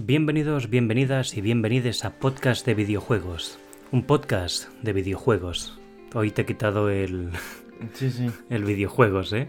Bienvenidos, 0.00 0.70
bienvenidas 0.70 1.36
y 1.36 1.40
bienvenides 1.40 2.04
a 2.04 2.20
Podcast 2.20 2.64
de 2.64 2.74
Videojuegos. 2.74 3.58
Un 3.90 4.04
podcast 4.04 4.68
de 4.80 4.92
videojuegos. 4.92 5.76
Hoy 6.14 6.30
te 6.30 6.42
he 6.42 6.46
quitado 6.46 6.88
el, 6.88 7.30
Sí, 7.94 8.08
sí. 8.12 8.30
el 8.48 8.62
videojuegos, 8.62 9.32
¿eh? 9.32 9.48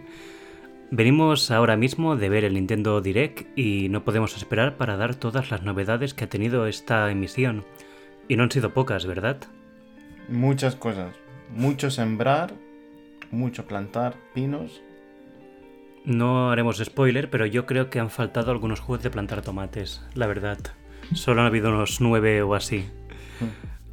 Venimos 0.89 1.51
ahora 1.51 1.77
mismo 1.77 2.15
de 2.15 2.29
ver 2.29 2.45
el 2.45 2.55
Nintendo 2.55 2.99
Direct 2.99 3.55
y 3.55 3.89
no 3.89 4.03
podemos 4.03 4.35
esperar 4.35 4.75
para 4.75 4.97
dar 4.97 5.13
todas 5.13 5.51
las 5.51 5.61
novedades 5.61 6.15
que 6.15 6.23
ha 6.23 6.29
tenido 6.29 6.65
esta 6.65 7.11
emisión. 7.11 7.63
Y 8.27 8.35
no 8.35 8.41
han 8.43 8.51
sido 8.51 8.73
pocas, 8.73 9.05
¿verdad? 9.05 9.37
Muchas 10.29 10.75
cosas. 10.75 11.13
Mucho 11.55 11.91
sembrar, 11.91 12.55
mucho 13.29 13.67
plantar 13.67 14.15
pinos. 14.33 14.81
No 16.09 16.49
haremos 16.49 16.77
spoiler, 16.83 17.29
pero 17.29 17.45
yo 17.45 17.67
creo 17.67 17.91
que 17.91 17.99
han 17.99 18.09
faltado 18.09 18.49
algunos 18.49 18.79
juegos 18.79 19.03
de 19.03 19.11
plantar 19.11 19.43
tomates, 19.43 20.03
la 20.15 20.25
verdad. 20.25 20.57
Solo 21.13 21.41
han 21.41 21.47
habido 21.47 21.69
unos 21.69 22.01
nueve 22.01 22.41
o 22.41 22.55
así. 22.55 22.89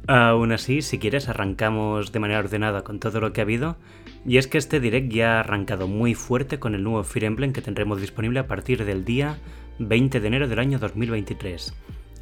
Aún 0.07 0.51
así, 0.51 0.81
si 0.81 0.97
quieres, 0.97 1.29
arrancamos 1.29 2.11
de 2.11 2.19
manera 2.19 2.39
ordenada 2.39 2.83
con 2.83 2.99
todo 2.99 3.21
lo 3.21 3.33
que 3.33 3.41
ha 3.41 3.43
habido. 3.43 3.77
Y 4.25 4.37
es 4.37 4.47
que 4.47 4.57
este 4.57 4.79
direct 4.79 5.11
ya 5.11 5.37
ha 5.37 5.41
arrancado 5.41 5.87
muy 5.87 6.15
fuerte 6.15 6.57
con 6.57 6.73
el 6.73 6.83
nuevo 6.83 7.03
Fire 7.03 7.25
Emblem 7.25 7.53
que 7.53 7.61
tendremos 7.61 8.01
disponible 8.01 8.39
a 8.39 8.47
partir 8.47 8.83
del 8.83 9.05
día 9.05 9.37
20 9.77 10.19
de 10.19 10.27
enero 10.27 10.47
del 10.47 10.57
año 10.57 10.79
2023. 10.79 11.71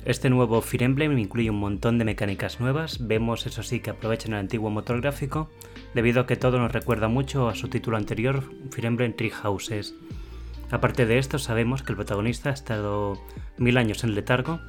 Este 0.06 0.30
nuevo 0.30 0.62
Fire 0.62 0.84
Emblem 0.84 1.18
incluye 1.18 1.50
un 1.50 1.60
montón 1.60 1.98
de 1.98 2.06
mecánicas 2.06 2.60
nuevas, 2.60 3.08
vemos 3.08 3.48
eso 3.48 3.64
sí 3.64 3.80
que 3.80 3.90
aprovechan 3.90 4.34
el 4.34 4.40
antiguo 4.40 4.70
motor 4.70 5.02
gráfico, 5.02 5.50
debido 5.96 6.22
a 6.22 6.28
que 6.28 6.36
todo 6.36 6.60
nos 6.60 6.72
recuerda 6.72 7.08
mucho 7.08 7.50
a 7.50 7.56
su 7.56 7.70
título 7.70 7.98
anterior, 7.98 8.44
Fire 8.70 8.86
Emblem 8.86 9.16
Three 9.16 9.32
Houses. 9.32 9.96
Aparte 10.70 11.08
de 11.08 11.18
esto, 11.18 11.40
sabemos 11.40 11.82
que 11.82 11.92
el 11.92 11.96
protagonista 11.96 12.52
ha 12.52 12.54
estado 12.54 13.20
mil 13.58 13.78
años 13.78 14.04
en 14.04 14.14
letargo 14.14 14.60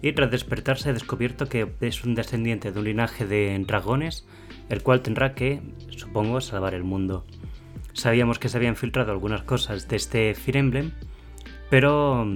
y 0.00 0.12
tras 0.12 0.30
despertarse 0.30 0.88
ha 0.88 0.94
descubierto 0.94 1.50
que 1.50 1.70
es 1.82 2.04
un 2.04 2.14
descendiente 2.14 2.72
de 2.72 2.78
un 2.78 2.86
linaje 2.86 3.26
de 3.26 3.62
dragones, 3.66 4.26
el 4.70 4.82
cual 4.82 5.02
tendrá 5.02 5.34
que, 5.34 5.60
supongo, 5.90 6.40
salvar 6.40 6.72
el 6.72 6.84
mundo. 6.84 7.26
Sabíamos 7.92 8.38
que 8.38 8.48
se 8.48 8.56
habían 8.56 8.76
filtrado 8.76 9.12
algunas 9.12 9.42
cosas 9.42 9.86
de 9.86 9.96
este 9.96 10.34
Fire 10.34 10.56
Emblem, 10.56 10.92
pero 11.68 12.26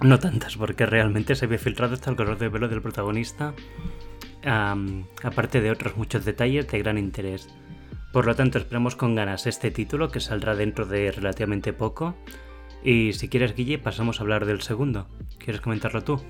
no 0.00 0.18
tantas, 0.18 0.56
porque 0.56 0.86
realmente 0.86 1.34
se 1.34 1.46
había 1.46 1.58
filtrado 1.58 1.94
hasta 1.94 2.10
el 2.10 2.16
color 2.16 2.38
de 2.38 2.50
pelo 2.50 2.68
del 2.68 2.82
protagonista, 2.82 3.54
aparte 4.44 5.60
de 5.60 5.70
otros 5.70 5.96
muchos 5.96 6.24
detalles 6.24 6.68
de 6.68 6.78
gran 6.78 6.98
interés. 6.98 7.48
Por 8.12 8.26
lo 8.26 8.34
tanto, 8.34 8.58
esperamos 8.58 8.96
con 8.96 9.14
ganas 9.14 9.46
este 9.46 9.70
título 9.70 10.10
que 10.10 10.20
saldrá 10.20 10.54
dentro 10.54 10.86
de 10.86 11.12
relativamente 11.12 11.72
poco. 11.72 12.14
Y 12.82 13.12
si 13.12 13.28
quieres, 13.28 13.54
Guille, 13.54 13.78
pasamos 13.78 14.18
a 14.18 14.22
hablar 14.22 14.46
del 14.46 14.62
segundo. 14.62 15.06
¿Quieres 15.38 15.60
comentarlo 15.60 16.02
tú? 16.02 16.20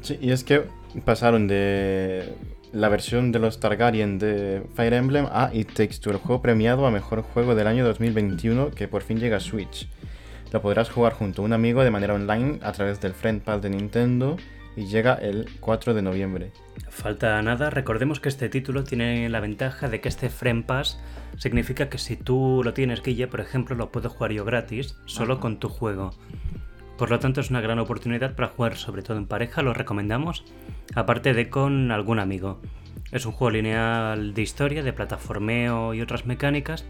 Sí, 0.00 0.18
y 0.20 0.30
es 0.30 0.42
que 0.42 0.64
pasaron 1.04 1.46
de 1.46 2.34
la 2.72 2.88
versión 2.88 3.30
de 3.32 3.38
los 3.38 3.60
Targaryen 3.60 4.18
de 4.18 4.62
Fire 4.74 4.94
Emblem 4.94 5.26
a 5.30 5.50
It 5.52 5.72
Takes 5.72 5.98
Two, 6.00 6.12
el 6.12 6.18
juego 6.18 6.42
premiado 6.42 6.86
a 6.86 6.90
mejor 6.90 7.22
juego 7.22 7.54
del 7.54 7.66
año 7.66 7.84
2021 7.84 8.72
que 8.72 8.88
por 8.88 9.02
fin 9.02 9.18
llega 9.18 9.36
a 9.36 9.40
Switch. 9.40 9.88
Lo 10.52 10.62
podrás 10.62 10.90
jugar 10.90 11.12
junto 11.12 11.42
a 11.42 11.44
un 11.44 11.52
amigo 11.52 11.82
de 11.82 11.90
manera 11.90 12.14
online 12.14 12.60
a 12.62 12.72
través 12.72 13.00
del 13.00 13.14
Friend 13.14 13.42
Pass 13.42 13.62
de 13.62 13.70
Nintendo 13.70 14.36
y 14.76 14.86
llega 14.86 15.14
el 15.14 15.48
4 15.60 15.94
de 15.94 16.02
noviembre. 16.02 16.52
Falta 16.88 17.40
nada, 17.42 17.70
recordemos 17.70 18.20
que 18.20 18.28
este 18.28 18.48
título 18.48 18.84
tiene 18.84 19.28
la 19.28 19.40
ventaja 19.40 19.88
de 19.88 20.00
que 20.00 20.08
este 20.08 20.28
Friend 20.28 20.64
Pass 20.64 21.00
significa 21.38 21.88
que 21.88 21.98
si 21.98 22.16
tú 22.16 22.60
lo 22.62 22.74
tienes, 22.74 23.02
Guille, 23.02 23.26
por 23.26 23.40
ejemplo, 23.40 23.74
lo 23.74 23.90
puedo 23.90 24.10
jugar 24.10 24.32
yo 24.32 24.44
gratis, 24.44 24.96
solo 25.06 25.34
Ajá. 25.34 25.42
con 25.42 25.58
tu 25.58 25.68
juego. 25.68 26.10
Por 26.98 27.10
lo 27.10 27.18
tanto, 27.18 27.40
es 27.40 27.50
una 27.50 27.60
gran 27.60 27.78
oportunidad 27.78 28.34
para 28.34 28.48
jugar, 28.48 28.76
sobre 28.76 29.02
todo 29.02 29.18
en 29.18 29.26
pareja, 29.26 29.62
lo 29.62 29.74
recomendamos, 29.74 30.44
aparte 30.94 31.34
de 31.34 31.50
con 31.50 31.90
algún 31.90 32.18
amigo. 32.18 32.60
Es 33.12 33.26
un 33.26 33.32
juego 33.32 33.50
lineal 33.50 34.34
de 34.34 34.42
historia, 34.42 34.82
de 34.82 34.92
plataformeo 34.92 35.94
y 35.94 36.00
otras 36.00 36.26
mecánicas 36.26 36.84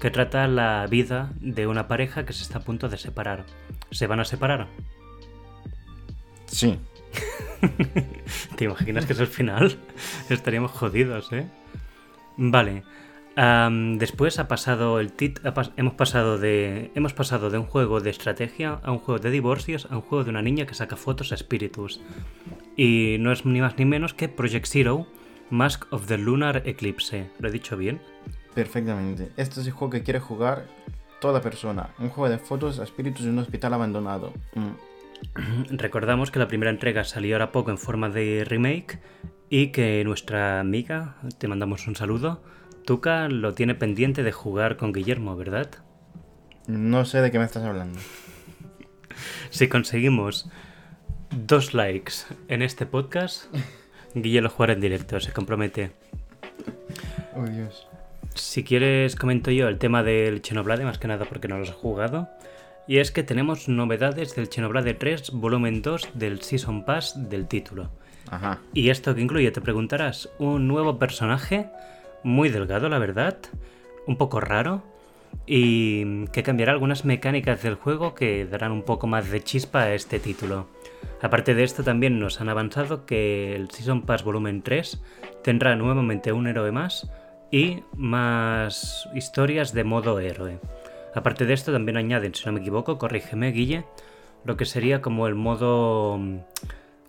que 0.00 0.10
trata 0.10 0.46
la 0.48 0.86
vida 0.88 1.32
de 1.40 1.66
una 1.66 1.88
pareja 1.88 2.24
que 2.26 2.32
se 2.32 2.42
está 2.42 2.58
a 2.58 2.62
punto 2.62 2.88
de 2.88 2.98
separar. 2.98 3.44
¿Se 3.90 4.06
van 4.06 4.20
a 4.20 4.24
separar? 4.24 4.66
Sí, 6.46 6.78
¿Te 8.56 8.64
imaginas 8.64 9.06
que 9.06 9.12
es 9.14 9.20
el 9.20 9.26
final? 9.26 9.76
Estaríamos 10.28 10.70
jodidos, 10.72 11.32
¿eh? 11.32 11.46
Vale. 12.36 12.82
después 13.98 14.38
ha 14.38 14.46
pasado 14.48 15.00
el 15.00 15.12
tit 15.12 15.44
ha 15.46 15.54
pas- 15.54 15.72
hemos 15.76 15.94
pasado 15.94 16.38
de 16.38 16.90
hemos 16.94 17.12
pasado 17.14 17.50
de 17.50 17.58
un 17.58 17.64
juego 17.66 18.00
de 18.00 18.10
estrategia 18.10 18.80
a 18.82 18.92
un 18.92 18.98
juego 18.98 19.18
de 19.20 19.30
divorcios 19.30 19.86
a 19.90 19.96
un 19.96 20.02
juego 20.02 20.22
de 20.24 20.30
una 20.30 20.42
niña 20.42 20.66
que 20.66 20.74
saca 20.74 20.96
fotos 20.96 21.32
a 21.32 21.34
espíritus. 21.36 22.00
Y 22.76 23.16
no 23.20 23.32
es 23.32 23.44
ni 23.46 23.60
más 23.60 23.76
ni 23.78 23.84
menos 23.84 24.14
que 24.14 24.28
Project 24.28 24.66
Zero, 24.66 25.06
Mask 25.50 25.84
of 25.92 26.06
the 26.06 26.18
Lunar 26.18 26.62
Eclipse. 26.66 27.30
¿Lo 27.38 27.48
he 27.48 27.52
dicho 27.52 27.76
bien? 27.76 28.00
Perfectamente. 28.54 29.30
Este 29.36 29.60
es 29.60 29.66
el 29.66 29.72
juego 29.72 29.90
que 29.90 30.02
quiere 30.02 30.20
jugar 30.20 30.66
toda 31.20 31.40
persona. 31.40 31.90
Un 31.98 32.10
juego 32.10 32.30
de 32.30 32.38
fotos 32.38 32.78
a 32.78 32.84
espíritus 32.84 33.24
de 33.24 33.30
un 33.30 33.38
hospital 33.38 33.74
abandonado. 33.74 34.32
Mm. 34.54 35.70
Recordamos 35.76 36.30
que 36.30 36.38
la 36.38 36.48
primera 36.48 36.70
entrega 36.70 37.04
salió 37.04 37.36
ahora 37.36 37.52
poco 37.52 37.70
en 37.70 37.78
forma 37.78 38.08
de 38.08 38.44
remake 38.44 39.00
y 39.48 39.68
que 39.68 40.02
nuestra 40.04 40.60
amiga, 40.60 41.16
te 41.38 41.48
mandamos 41.48 41.86
un 41.86 41.96
saludo, 41.96 42.42
Tuca 42.84 43.28
lo 43.28 43.54
tiene 43.54 43.74
pendiente 43.74 44.22
de 44.22 44.32
jugar 44.32 44.76
con 44.76 44.92
Guillermo, 44.92 45.36
¿verdad? 45.36 45.70
No 46.66 47.04
sé 47.04 47.20
de 47.22 47.30
qué 47.30 47.38
me 47.38 47.44
estás 47.44 47.64
hablando. 47.64 47.98
Si 49.50 49.68
conseguimos 49.68 50.50
dos 51.30 51.72
likes 51.72 52.14
en 52.48 52.62
este 52.62 52.84
podcast, 52.84 53.44
Guille 54.14 54.40
lo 54.40 54.50
jugará 54.50 54.72
en 54.72 54.80
directo, 54.80 55.20
se 55.20 55.32
compromete. 55.32 55.92
Oh, 57.36 57.44
Dios. 57.44 57.86
Si 58.34 58.64
quieres 58.64 59.16
comento 59.16 59.50
yo 59.50 59.68
el 59.68 59.78
tema 59.78 60.02
del 60.02 60.42
Xenoblade, 60.42 60.84
más 60.84 60.98
que 60.98 61.08
nada 61.08 61.24
porque 61.24 61.48
no 61.48 61.58
los 61.58 61.70
he 61.70 61.72
jugado. 61.72 62.28
Y 62.86 62.98
es 62.98 63.10
que 63.12 63.22
tenemos 63.22 63.68
novedades 63.68 64.34
del 64.34 64.48
Xenoblade 64.48 64.94
3 64.94 65.30
volumen 65.32 65.82
2 65.82 66.10
del 66.14 66.42
Season 66.42 66.84
Pass 66.84 67.30
del 67.30 67.46
título. 67.46 67.90
Ajá. 68.30 68.58
¿Y 68.72 68.90
esto 68.90 69.14
que 69.14 69.22
incluye? 69.22 69.50
Te 69.52 69.60
preguntarás. 69.60 70.28
Un 70.38 70.66
nuevo 70.66 70.98
personaje, 70.98 71.66
muy 72.22 72.48
delgado, 72.48 72.88
la 72.88 72.98
verdad, 72.98 73.38
un 74.06 74.16
poco 74.16 74.40
raro, 74.40 74.82
y 75.46 76.26
que 76.26 76.42
cambiará 76.42 76.72
algunas 76.72 77.04
mecánicas 77.04 77.62
del 77.62 77.74
juego 77.74 78.14
que 78.14 78.46
darán 78.46 78.72
un 78.72 78.82
poco 78.82 79.06
más 79.06 79.30
de 79.30 79.42
chispa 79.42 79.82
a 79.82 79.94
este 79.94 80.18
título. 80.18 80.66
Aparte 81.22 81.54
de 81.54 81.64
esto, 81.64 81.84
también 81.84 82.18
nos 82.18 82.40
han 82.40 82.48
avanzado 82.48 83.06
que 83.06 83.54
el 83.54 83.70
Season 83.70 84.02
Pass 84.02 84.24
Volumen 84.24 84.62
3 84.62 85.00
tendrá 85.42 85.76
nuevamente 85.76 86.32
un 86.32 86.46
héroe 86.46 86.72
más 86.72 87.10
y 87.54 87.84
más 87.96 89.08
historias 89.14 89.72
de 89.72 89.84
modo 89.84 90.18
héroe. 90.18 90.58
Aparte 91.14 91.46
de 91.46 91.52
esto, 91.54 91.72
también 91.72 91.96
añaden, 91.96 92.34
si 92.34 92.44
no 92.46 92.52
me 92.52 92.58
equivoco, 92.58 92.98
corrígeme, 92.98 93.52
Guille, 93.52 93.84
lo 94.44 94.56
que 94.56 94.64
sería 94.64 95.00
como 95.00 95.28
el 95.28 95.36
modo 95.36 96.14
un 96.14 96.44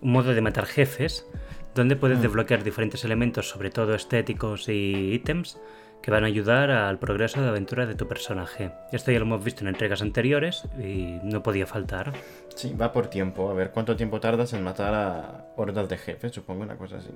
modo 0.01 0.35
de 0.35 0.41
matar 0.41 0.67
jefes, 0.67 1.25
donde 1.73 1.95
puedes 1.95 2.19
Mm. 2.19 2.21
desbloquear 2.21 2.63
diferentes 2.63 3.03
elementos, 3.03 3.49
sobre 3.49 3.71
todo 3.71 3.95
estéticos 3.95 4.69
y 4.69 5.13
ítems, 5.13 5.59
que 6.03 6.11
van 6.11 6.23
a 6.23 6.27
ayudar 6.27 6.69
al 6.69 6.99
progreso 6.99 7.41
de 7.41 7.47
aventura 7.49 7.87
de 7.87 7.95
tu 7.95 8.07
personaje. 8.07 8.71
Esto 8.91 9.11
ya 9.11 9.17
lo 9.17 9.25
hemos 9.25 9.43
visto 9.43 9.61
en 9.63 9.69
entregas 9.69 10.03
anteriores 10.03 10.65
y 10.79 11.17
no 11.23 11.41
podía 11.41 11.65
faltar. 11.65 12.13
Sí, 12.53 12.75
va 12.79 12.91
por 12.91 13.07
tiempo. 13.07 13.49
A 13.49 13.55
ver 13.55 13.71
cuánto 13.71 13.95
tiempo 13.95 14.19
tardas 14.19 14.53
en 14.53 14.63
matar 14.63 14.93
a 14.93 15.47
hordas 15.55 15.89
de 15.89 15.97
jefes, 15.97 16.31
supongo, 16.33 16.61
una 16.61 16.77
cosa 16.77 16.97
así. 16.97 17.09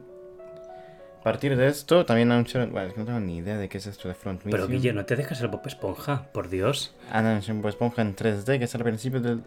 A 1.19 1.23
partir 1.23 1.57
de 1.57 1.67
esto, 1.67 2.05
también 2.05 2.31
anunciaron. 2.31 2.71
Bueno, 2.71 2.87
es 2.87 2.93
que 2.93 2.99
no 3.01 3.05
tengo 3.05 3.19
ni 3.19 3.37
idea 3.37 3.57
de 3.57 3.67
qué 3.67 3.77
es 3.77 3.87
esto 3.87 4.07
de 4.07 4.15
Front 4.15 4.41
Pero 4.43 4.57
Mission. 4.57 4.71
Guille, 4.71 4.93
no 4.93 5.05
te 5.05 5.17
dejes 5.17 5.41
el 5.41 5.49
Bob 5.49 5.61
Esponja, 5.65 6.31
por 6.31 6.49
Dios. 6.49 6.95
Anunciaron 7.11 7.61
Bob 7.61 7.69
Esponja 7.69 8.01
en 8.01 8.15
3D, 8.15 8.57
que 8.57 8.63
es 8.63 8.75
al 8.75 8.83
principio 8.83 9.19
del, 9.19 9.43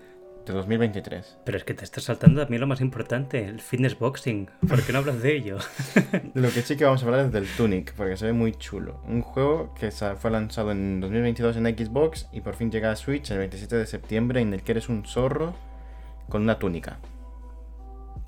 de 0.46 0.52
2023. 0.52 1.38
Pero 1.44 1.56
es 1.56 1.64
que 1.64 1.72
te 1.72 1.84
estás 1.84 2.04
saltando 2.04 2.42
a 2.42 2.46
mí 2.46 2.58
lo 2.58 2.66
más 2.66 2.82
importante, 2.82 3.44
el 3.46 3.60
fitness 3.60 3.98
boxing. 3.98 4.50
¿Por 4.68 4.82
qué 4.82 4.92
no 4.92 4.98
hablas 4.98 5.22
de 5.22 5.34
ello? 5.34 5.58
De 5.94 6.30
lo 6.34 6.50
que 6.50 6.60
sí 6.60 6.76
que 6.76 6.84
vamos 6.84 7.02
a 7.02 7.06
hablar 7.06 7.26
es 7.26 7.32
del 7.32 7.46
Tunic, 7.56 7.94
porque 7.94 8.18
se 8.18 8.26
ve 8.26 8.32
muy 8.32 8.52
chulo. 8.52 9.00
Un 9.08 9.22
juego 9.22 9.72
que 9.74 9.90
fue 9.90 10.30
lanzado 10.30 10.72
en 10.72 11.00
2022 11.00 11.56
en 11.56 11.64
Xbox 11.64 12.28
y 12.32 12.42
por 12.42 12.54
fin 12.54 12.70
llega 12.70 12.90
a 12.90 12.96
Switch 12.96 13.30
el 13.30 13.38
27 13.38 13.76
de 13.76 13.86
septiembre, 13.86 14.40
en 14.40 14.52
el 14.52 14.62
que 14.62 14.72
eres 14.72 14.88
un 14.88 15.06
zorro 15.06 15.54
con 16.28 16.42
una 16.42 16.58
túnica. 16.58 16.98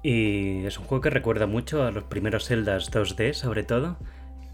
Y 0.04 0.64
es 0.66 0.78
un 0.78 0.84
juego 0.84 1.00
que 1.02 1.10
recuerda 1.10 1.46
mucho 1.46 1.82
a 1.84 1.90
los 1.90 2.04
primeros 2.04 2.46
Zeldas 2.46 2.90
2D, 2.92 3.32
sobre 3.32 3.64
todo. 3.64 3.96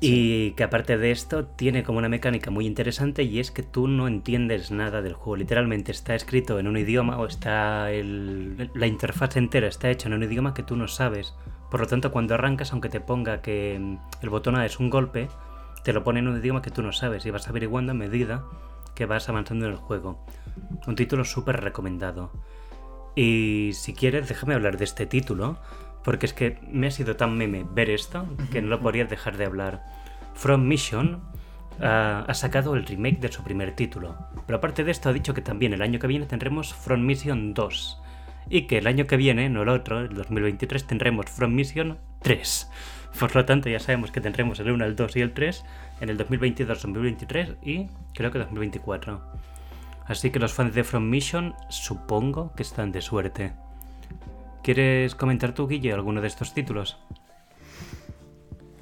Y 0.03 0.53
que 0.53 0.65
aparte 0.65 0.97
de 0.97 1.11
esto, 1.11 1.45
tiene 1.47 1.83
como 1.83 1.99
una 1.99 2.09
mecánica 2.09 2.51
muy 2.51 2.67
interesante 2.67 3.23
y 3.25 3.39
es 3.41 3.51
que 3.51 3.63
tú 3.63 3.87
no 3.87 4.09
entiendes 4.09 4.71
nada 4.71 5.03
del 5.03 5.13
juego. 5.13 5.37
Literalmente 5.37 5.93
está 5.93 6.15
escrito 6.15 6.59
en 6.59 6.69
un 6.69 6.79
idioma 6.79 7.19
o 7.19 7.27
está 7.27 7.91
el- 7.93 8.71
la 8.75 8.87
interfaz 8.87 9.37
entera 9.37 9.67
está 9.69 9.91
hecha 9.91 10.09
en 10.09 10.15
un 10.15 10.23
idioma 10.23 10.55
que 10.55 10.63
tú 10.63 10.77
no 10.77 10.89
sabes. 10.89 11.35
Por 11.71 11.81
lo 11.81 11.87
tanto, 11.87 12.13
cuando 12.13 12.35
arrancas, 12.35 12.73
aunque 12.73 12.89
te 12.89 13.01
ponga 13.01 13.43
que 13.43 13.79
mm, 13.79 13.97
el 14.23 14.31
botón 14.31 14.57
A 14.57 14.65
es 14.65 14.81
un 14.81 14.89
golpe, 14.89 15.29
te 15.85 15.93
lo 15.93 16.03
pone 16.05 16.21
en 16.21 16.29
un 16.29 16.39
idioma 16.39 16.63
que 16.63 16.71
tú 16.71 16.83
no 16.83 16.93
sabes 16.93 17.27
y 17.27 17.31
vas 17.31 17.49
averiguando 17.49 17.93
a 17.93 17.95
medida 17.95 18.45
que 18.95 19.07
vas 19.07 19.29
avanzando 19.29 19.67
en 19.67 19.73
el 19.73 19.79
juego. 19.79 20.25
Un 20.87 20.95
título 20.95 21.25
súper 21.25 21.61
recomendado. 21.61 22.31
Y 23.15 23.71
si 23.75 23.95
quieres, 23.95 24.29
déjame 24.29 24.55
hablar 24.55 24.77
de 24.77 24.85
este 24.85 25.07
título, 25.07 25.59
porque 26.05 26.27
es 26.27 26.33
que 26.33 26.59
me 26.71 26.87
ha 26.87 26.91
sido 26.91 27.17
tan 27.17 27.37
meme 27.37 27.67
ver 27.73 27.91
esto 27.91 28.27
que 28.51 28.63
no 28.63 28.69
lo 28.69 28.81
podría 28.81 29.05
dejar 29.05 29.37
de 29.37 29.45
hablar. 29.45 29.85
From 30.35 30.67
Mission 30.67 31.21
ah, 31.81 32.25
ha 32.27 32.35
sacado 32.35 32.75
el 32.75 32.87
remake 32.87 33.21
de 33.21 33.33
su 33.33 33.43
primer 33.43 33.75
título, 33.75 34.17
pero 34.47 34.59
aparte 34.59 34.85
de 34.85 34.91
esto 34.91 35.09
ha 35.09 35.13
dicho 35.13 35.35
que 35.35 35.43
también 35.43 35.73
el 35.73 35.83
año 35.83 35.99
que 35.99 36.07
viene 36.07 36.27
tendremos 36.27 36.73
From 36.73 37.05
Mission 37.05 37.53
2 37.53 38.03
y 38.49 38.63
que 38.63 38.79
el 38.79 38.87
año 38.87 39.07
que 39.07 39.17
viene, 39.17 39.49
no 39.49 39.63
el 39.63 39.69
otro, 39.69 40.01
el 40.01 40.15
2023, 40.15 40.87
tendremos 40.87 41.27
From 41.27 41.55
Mission 41.55 41.99
3. 42.23 42.71
Por 43.19 43.35
lo 43.35 43.45
tanto, 43.45 43.69
ya 43.69 43.81
sabemos 43.81 44.13
que 44.13 44.21
tendremos 44.21 44.61
el 44.61 44.71
1, 44.71 44.85
el 44.85 44.97
2 44.97 45.17
y 45.17 45.21
el 45.21 45.33
3 45.33 45.65
en 46.01 46.09
el 46.09 46.17
2022, 46.17 46.83
2023 46.83 47.57
y 47.63 47.87
creo 48.15 48.31
que 48.31 48.39
2024. 48.39 49.21
Así 50.07 50.31
que 50.31 50.39
los 50.39 50.53
fans 50.53 50.75
de 50.75 50.85
From 50.85 51.09
Mission 51.09 51.55
supongo 51.69 52.53
que 52.55 52.63
están 52.63 52.93
de 52.93 53.01
suerte. 53.01 53.53
¿Quieres 54.63 55.15
comentar 55.15 55.55
tú, 55.55 55.67
Guille, 55.67 55.93
alguno 55.93 56.21
de 56.21 56.29
estos 56.29 56.53
títulos? 56.53 56.99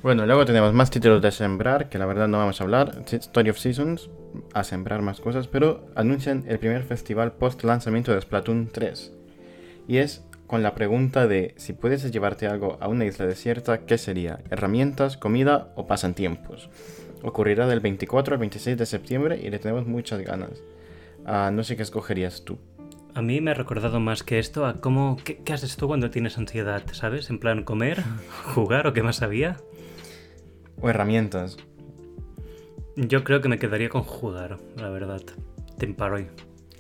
Bueno, 0.03 0.27
luego 0.27 0.45
tenemos 0.45 0.73
más 0.73 0.91
títulos 0.91 1.21
de 1.21 1.33
sembrar, 1.33 1.89
que 1.89 1.99
la 1.99 2.07
verdad 2.07 2.29
no 2.29 2.39
vamos 2.39 2.61
a 2.61 2.65
hablar. 2.65 3.03
Story 3.11 3.51
of 3.51 3.59
Seasons, 3.59 4.09
a 4.55 4.63
sembrar 4.63 5.03
más 5.03 5.21
cosas, 5.21 5.49
pero 5.49 5.87
anuncian 5.97 6.45
el 6.47 6.59
primer 6.59 6.85
festival 6.85 7.33
post 7.33 7.65
lanzamiento 7.65 8.15
de 8.15 8.21
Splatoon 8.21 8.69
3. 8.73 9.13
Y 9.89 9.99
es 9.99 10.25
con 10.47 10.63
la 10.63 10.75
pregunta 10.75 11.27
de 11.27 11.55
si 11.59 11.73
puedes 11.73 12.11
llevarte 12.11 12.47
algo 12.47 12.79
a 12.81 12.89
una 12.89 13.05
isla 13.05 13.27
desierta, 13.27 13.87
¿qué 13.87 13.99
sería? 13.99 14.41
¿Herramientas, 14.51 15.17
comida 15.17 15.73
o 15.75 15.87
pasatiempos? 15.87 16.71
Ocurrirá 17.23 17.67
del 17.67 17.81
24 17.81 18.35
al 18.35 18.41
26 18.41 18.79
de 18.79 18.87
septiembre 18.87 19.41
y 19.43 19.51
le 19.51 19.59
tenemos 19.59 19.87
muchas 19.87 20.21
ganas. 20.21 20.63
Ah, 21.31 21.51
no 21.53 21.63
sé 21.63 21.77
qué 21.77 21.83
escogerías 21.83 22.43
tú. 22.47 22.59
A 23.15 23.21
mí 23.21 23.43
me 23.43 23.51
ha 23.51 23.55
recordado 23.55 24.01
más 24.01 24.23
que 24.23 24.39
esto 24.39 24.65
a 24.65 24.81
cómo... 24.81 25.19
¿qué, 25.23 25.37
¿Qué 25.43 25.53
haces 25.53 25.77
tú 25.77 25.87
cuando 25.87 26.09
tienes 26.09 26.39
ansiedad? 26.39 26.83
¿Sabes? 26.93 27.29
En 27.29 27.39
plan, 27.39 27.65
comer, 27.65 28.03
jugar 28.55 28.87
o 28.87 28.95
qué 28.95 29.03
más 29.03 29.21
había. 29.21 29.59
O 30.81 30.89
herramientas. 30.89 31.59
Yo 32.97 33.25
creo 33.25 33.43
que 33.43 33.49
me 33.51 33.59
quedaría 33.59 33.91
con 33.91 34.05
jugar, 34.05 34.57
la 34.77 34.89
verdad. 34.89 35.21
Temparoy. 35.77 36.29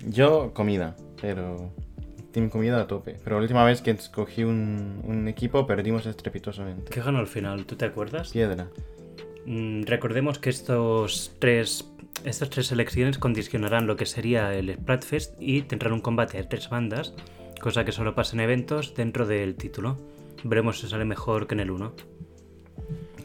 Yo, 0.06 0.54
comida, 0.54 0.96
pero. 1.20 1.70
Team 2.32 2.48
comida 2.48 2.80
a 2.80 2.86
tope. 2.86 3.16
Pero 3.22 3.36
la 3.36 3.42
última 3.42 3.64
vez 3.64 3.82
que 3.82 3.90
escogí 3.90 4.44
un, 4.44 5.02
un 5.04 5.28
equipo 5.28 5.66
perdimos 5.66 6.06
estrepitosamente. 6.06 6.90
¿Qué 6.90 7.02
ganó 7.02 7.18
al 7.18 7.26
final? 7.26 7.66
¿Tú 7.66 7.76
te 7.76 7.84
acuerdas? 7.84 8.30
Piedra. 8.30 8.68
Mm, 9.44 9.84
recordemos 9.84 10.38
que 10.38 10.50
estos 10.50 11.32
tres, 11.38 11.90
estas 12.24 12.50
tres 12.50 12.66
selecciones 12.66 13.18
condicionarán 13.18 13.86
lo 13.86 13.96
que 13.96 14.06
sería 14.06 14.54
el 14.54 14.74
Splatfest 14.74 15.34
y 15.40 15.62
tendrán 15.62 15.92
un 15.92 16.00
combate 16.00 16.38
a 16.38 16.48
tres 16.48 16.68
bandas, 16.70 17.14
cosa 17.60 17.84
que 17.84 17.92
solo 17.92 18.14
pasa 18.14 18.34
en 18.34 18.40
eventos 18.40 18.94
dentro 18.94 19.26
del 19.26 19.56
título. 19.56 19.98
Veremos 20.44 20.80
si 20.80 20.88
sale 20.88 21.04
mejor 21.04 21.46
que 21.46 21.54
en 21.54 21.60
el 21.60 21.70
1. 21.70 21.94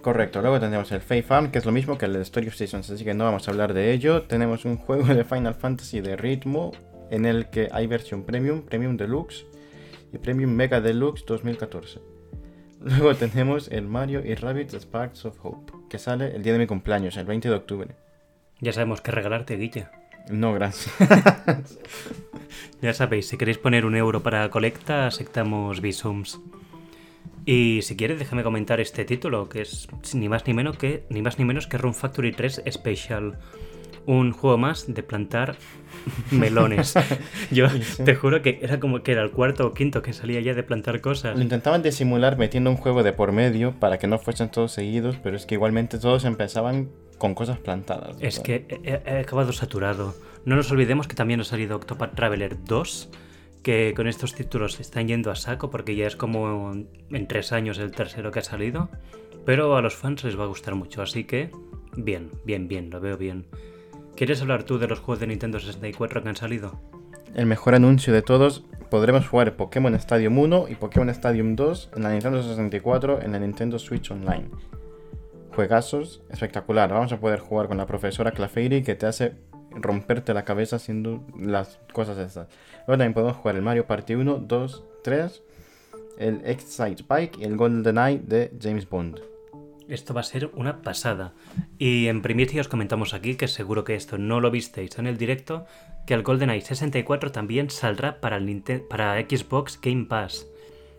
Correcto, 0.01 0.41
luego 0.41 0.59
tenemos 0.59 0.91
el 0.91 1.01
Fae 1.01 1.23
Farm, 1.23 1.51
que 1.51 1.59
es 1.59 1.65
lo 1.65 1.71
mismo 1.71 1.97
que 1.97 2.05
el 2.05 2.13
de 2.13 2.21
Story 2.21 2.47
of 2.47 2.55
Seasons, 2.55 2.89
así 2.89 3.05
que 3.05 3.13
no 3.13 3.23
vamos 3.23 3.47
a 3.47 3.51
hablar 3.51 3.73
de 3.73 3.93
ello. 3.93 4.23
Tenemos 4.23 4.65
un 4.65 4.77
juego 4.77 5.05
de 5.05 5.23
Final 5.23 5.55
Fantasy 5.55 6.01
de 6.01 6.17
ritmo, 6.17 6.71
en 7.09 7.25
el 7.25 7.49
que 7.49 7.69
hay 7.71 7.87
versión 7.87 8.23
Premium, 8.23 8.63
Premium 8.63 8.97
Deluxe 8.97 9.45
y 10.11 10.17
Premium 10.17 10.51
Mega 10.51 10.81
Deluxe 10.81 11.25
2014. 11.25 12.01
Luego 12.81 13.15
tenemos 13.15 13.69
el 13.69 13.87
Mario 13.87 14.21
y 14.25 14.35
Rabbids 14.35 14.73
Sparks 14.73 15.25
of 15.25 15.37
Hope, 15.41 15.71
que 15.89 15.97
sale 15.97 16.35
el 16.35 16.43
día 16.43 16.51
de 16.51 16.59
mi 16.59 16.67
cumpleaños, 16.67 17.15
el 17.15 17.25
20 17.25 17.47
de 17.47 17.55
octubre. 17.55 18.02
Ya 18.63 18.71
sabemos 18.71 19.01
qué 19.01 19.11
regalarte, 19.11 19.57
Guille. 19.57 19.87
No, 20.29 20.53
gracias. 20.53 20.93
Ya 22.81 22.93
sabéis, 22.93 23.27
si 23.29 23.37
queréis 23.37 23.57
poner 23.57 23.85
un 23.85 23.95
euro 23.95 24.21
para 24.23 24.49
colecta, 24.49 25.07
aceptamos 25.07 25.79
Visums. 25.81 26.39
Y 27.45 27.79
si 27.83 27.95
quieres, 27.95 28.19
déjame 28.19 28.43
comentar 28.43 28.79
este 28.81 29.05
título, 29.05 29.47
que 29.47 29.61
es 29.61 29.87
ni 30.13 30.27
más 30.27 30.45
ni 30.47 30.53
menos 30.53 30.77
que 30.77 31.05
ni 31.09 31.21
más 31.21 31.39
ni 31.39 31.45
menos 31.45 31.65
que 31.67 31.77
Run 31.77 31.93
Factory 31.93 32.33
3 32.33 32.63
Special. 32.69 33.39
Un 34.05 34.33
juego 34.33 34.57
más 34.57 34.93
de 34.93 35.01
plantar 35.01 35.55
melones. 36.31 36.93
Yo 37.51 37.69
Sí. 37.69 38.03
te 38.03 38.15
juro 38.15 38.41
que 38.41 38.59
era 38.61 38.79
como 38.81 39.01
que 39.01 39.13
era 39.13 39.23
el 39.23 39.31
cuarto 39.31 39.67
o 39.67 39.73
quinto 39.73 40.01
que 40.01 40.11
salía 40.11 40.41
ya 40.41 40.53
de 40.53 40.63
plantar 40.63 40.99
cosas. 40.99 41.37
Lo 41.37 41.41
intentaban 41.41 41.81
disimular 41.83 42.37
metiendo 42.37 42.69
un 42.69 42.75
juego 42.77 43.01
de 43.03 43.13
por 43.13 43.31
medio 43.31 43.79
para 43.79 43.97
que 43.97 44.07
no 44.07 44.19
fuesen 44.19 44.49
todos 44.49 44.73
seguidos, 44.73 45.15
pero 45.23 45.37
es 45.37 45.45
que 45.45 45.55
igualmente 45.55 45.97
todos 45.99 46.25
empezaban 46.25 46.89
con 47.17 47.35
cosas 47.35 47.59
plantadas. 47.59 48.17
Es 48.19 48.41
¿verdad? 48.41 48.67
que 48.67 48.79
he, 48.83 49.01
he 49.05 49.19
acabado 49.19 49.53
saturado. 49.53 50.15
No 50.45 50.55
nos 50.55 50.71
olvidemos 50.71 51.07
que 51.07 51.15
también 51.15 51.39
ha 51.39 51.43
salido 51.43 51.75
Octopath 51.77 52.15
Traveler 52.15 52.57
2, 52.65 53.09
que 53.63 53.93
con 53.95 54.07
estos 54.07 54.35
títulos 54.35 54.79
están 54.79 55.07
yendo 55.07 55.31
a 55.31 55.35
saco 55.35 55.69
porque 55.69 55.95
ya 55.95 56.05
es 56.05 56.15
como 56.15 56.73
en 56.73 57.27
tres 57.27 57.51
años 57.53 57.77
el 57.79 57.91
tercero 57.91 58.31
que 58.31 58.39
ha 58.39 58.43
salido. 58.43 58.89
Pero 59.45 59.75
a 59.75 59.81
los 59.81 59.95
fans 59.95 60.23
les 60.23 60.39
va 60.39 60.43
a 60.43 60.47
gustar 60.47 60.75
mucho, 60.75 61.01
así 61.01 61.23
que 61.25 61.51
bien, 61.95 62.31
bien, 62.45 62.67
bien, 62.67 62.89
lo 62.89 62.99
veo 62.99 63.17
bien. 63.17 63.45
¿Quieres 64.15 64.41
hablar 64.41 64.63
tú 64.63 64.77
de 64.77 64.87
los 64.87 64.99
juegos 64.99 65.19
de 65.19 65.27
Nintendo 65.27 65.59
64 65.59 66.23
que 66.23 66.29
han 66.29 66.35
salido? 66.35 66.79
El 67.35 67.45
mejor 67.47 67.73
anuncio 67.73 68.13
de 68.13 68.21
todos, 68.21 68.63
podremos 68.91 69.27
jugar 69.27 69.55
Pokémon 69.55 69.95
Stadium 69.95 70.37
1 70.37 70.67
y 70.69 70.75
Pokémon 70.75 71.09
Stadium 71.09 71.55
2 71.55 71.91
en 71.95 72.03
la 72.03 72.11
Nintendo 72.11 72.43
64 72.43 73.21
en 73.21 73.31
la 73.31 73.39
Nintendo 73.39 73.79
Switch 73.79 74.11
Online. 74.11 74.49
Juegazos, 75.55 76.23
espectacular. 76.31 76.91
Vamos 76.91 77.11
a 77.11 77.19
poder 77.19 77.39
jugar 77.39 77.67
con 77.67 77.77
la 77.77 77.85
profesora 77.85 78.31
Clefairy 78.31 78.81
que 78.81 78.95
te 78.95 79.05
hace 79.05 79.35
romperte 79.69 80.33
la 80.33 80.45
cabeza 80.45 80.77
haciendo 80.77 81.23
las 81.39 81.79
cosas 81.93 82.17
estas. 82.17 82.47
Luego 82.87 82.93
también 82.93 83.13
podemos 83.13 83.37
jugar 83.37 83.55
el 83.55 83.61
Mario 83.61 83.85
Party 83.85 84.15
1, 84.15 84.45
2, 84.47 84.83
3, 85.03 85.43
el 86.17 86.41
Excite 86.45 87.03
Bike 87.07 87.37
y 87.37 87.43
el 87.43 87.55
GoldenEye 87.55 88.19
de 88.19 88.51
James 88.59 88.89
Bond. 88.89 89.19
Esto 89.87 90.15
va 90.15 90.21
a 90.21 90.23
ser 90.23 90.49
una 90.55 90.81
pasada. 90.81 91.33
Y 91.77 92.07
en 92.07 92.23
primicia 92.23 92.61
os 92.61 92.67
comentamos 92.67 93.13
aquí, 93.13 93.35
que 93.35 93.47
seguro 93.47 93.83
que 93.83 93.95
esto 93.95 94.17
no 94.17 94.39
lo 94.39 94.49
visteis 94.49 94.97
en 94.97 95.05
el 95.05 95.17
directo, 95.17 95.67
que 96.07 96.15
el 96.15 96.23
GoldenEye 96.23 96.61
64 96.61 97.31
también 97.31 97.69
saldrá 97.69 98.21
para, 98.21 98.37
el 98.37 98.63
para 98.89 99.19
Xbox 99.21 99.79
Game 99.79 100.05
Pass. 100.05 100.47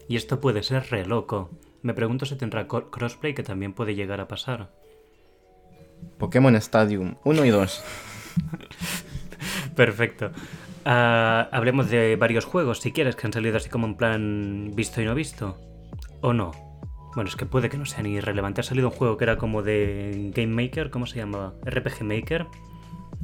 Y 0.06 0.14
esto 0.14 0.40
puede 0.40 0.62
ser 0.62 0.90
re 0.90 1.06
loco. 1.06 1.50
Me 1.84 1.92
pregunto 1.92 2.24
si 2.24 2.34
tendrá 2.36 2.66
crossplay, 2.66 3.34
que 3.34 3.42
también 3.42 3.74
puede 3.74 3.94
llegar 3.94 4.18
a 4.18 4.26
pasar. 4.26 4.70
Pokémon 6.18 6.56
Stadium 6.56 7.16
1 7.24 7.44
y 7.44 7.50
2. 7.50 7.84
Perfecto. 9.76 10.30
Ah, 10.86 11.46
hablemos 11.52 11.90
de 11.90 12.16
varios 12.16 12.46
juegos, 12.46 12.80
si 12.80 12.90
quieres, 12.90 13.16
que 13.16 13.26
han 13.26 13.34
salido 13.34 13.58
así 13.58 13.68
como 13.68 13.86
en 13.86 13.96
plan 13.96 14.72
visto 14.74 15.02
y 15.02 15.04
no 15.04 15.14
visto. 15.14 15.58
¿O 16.22 16.32
no? 16.32 16.52
Bueno, 17.14 17.28
es 17.28 17.36
que 17.36 17.44
puede 17.44 17.68
que 17.68 17.76
no 17.76 17.84
sea 17.84 18.02
ni 18.02 18.14
irrelevante. 18.14 18.62
Ha 18.62 18.64
salido 18.64 18.88
un 18.88 18.94
juego 18.94 19.18
que 19.18 19.24
era 19.24 19.36
como 19.36 19.62
de 19.62 20.32
Game 20.34 20.54
Maker, 20.54 20.88
¿cómo 20.88 21.04
se 21.04 21.18
llamaba? 21.18 21.52
RPG 21.66 22.02
Maker. 22.02 22.46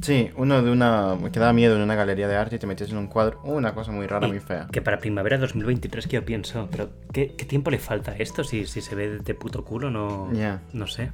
Sí, 0.01 0.31
uno 0.35 0.61
de 0.63 0.71
una. 0.71 1.17
que 1.31 1.39
daba 1.39 1.53
miedo 1.53 1.75
en 1.75 1.81
una 1.81 1.95
galería 1.95 2.27
de 2.27 2.35
arte 2.35 2.55
y 2.55 2.59
te 2.59 2.67
metías 2.67 2.89
en 2.89 2.97
un 2.97 3.07
cuadro. 3.07 3.39
Una 3.43 3.73
cosa 3.73 3.91
muy 3.91 4.07
rara, 4.07 4.27
Y 4.27 4.31
muy 4.31 4.39
fea. 4.39 4.67
Que 4.71 4.81
para 4.81 4.97
primavera 4.97 5.37
2023 5.37 6.07
que 6.07 6.15
yo 6.15 6.25
pienso, 6.25 6.67
pero 6.71 6.89
¿qué, 7.13 7.35
qué 7.37 7.45
tiempo 7.45 7.69
le 7.69 7.77
falta 7.77 8.11
a 8.11 8.15
esto? 8.15 8.43
Si, 8.43 8.65
si 8.65 8.81
se 8.81 8.95
ve 8.95 9.19
de 9.19 9.33
puto 9.35 9.63
culo, 9.63 9.91
no, 9.91 10.29
no 10.73 10.87
sé. 10.87 11.11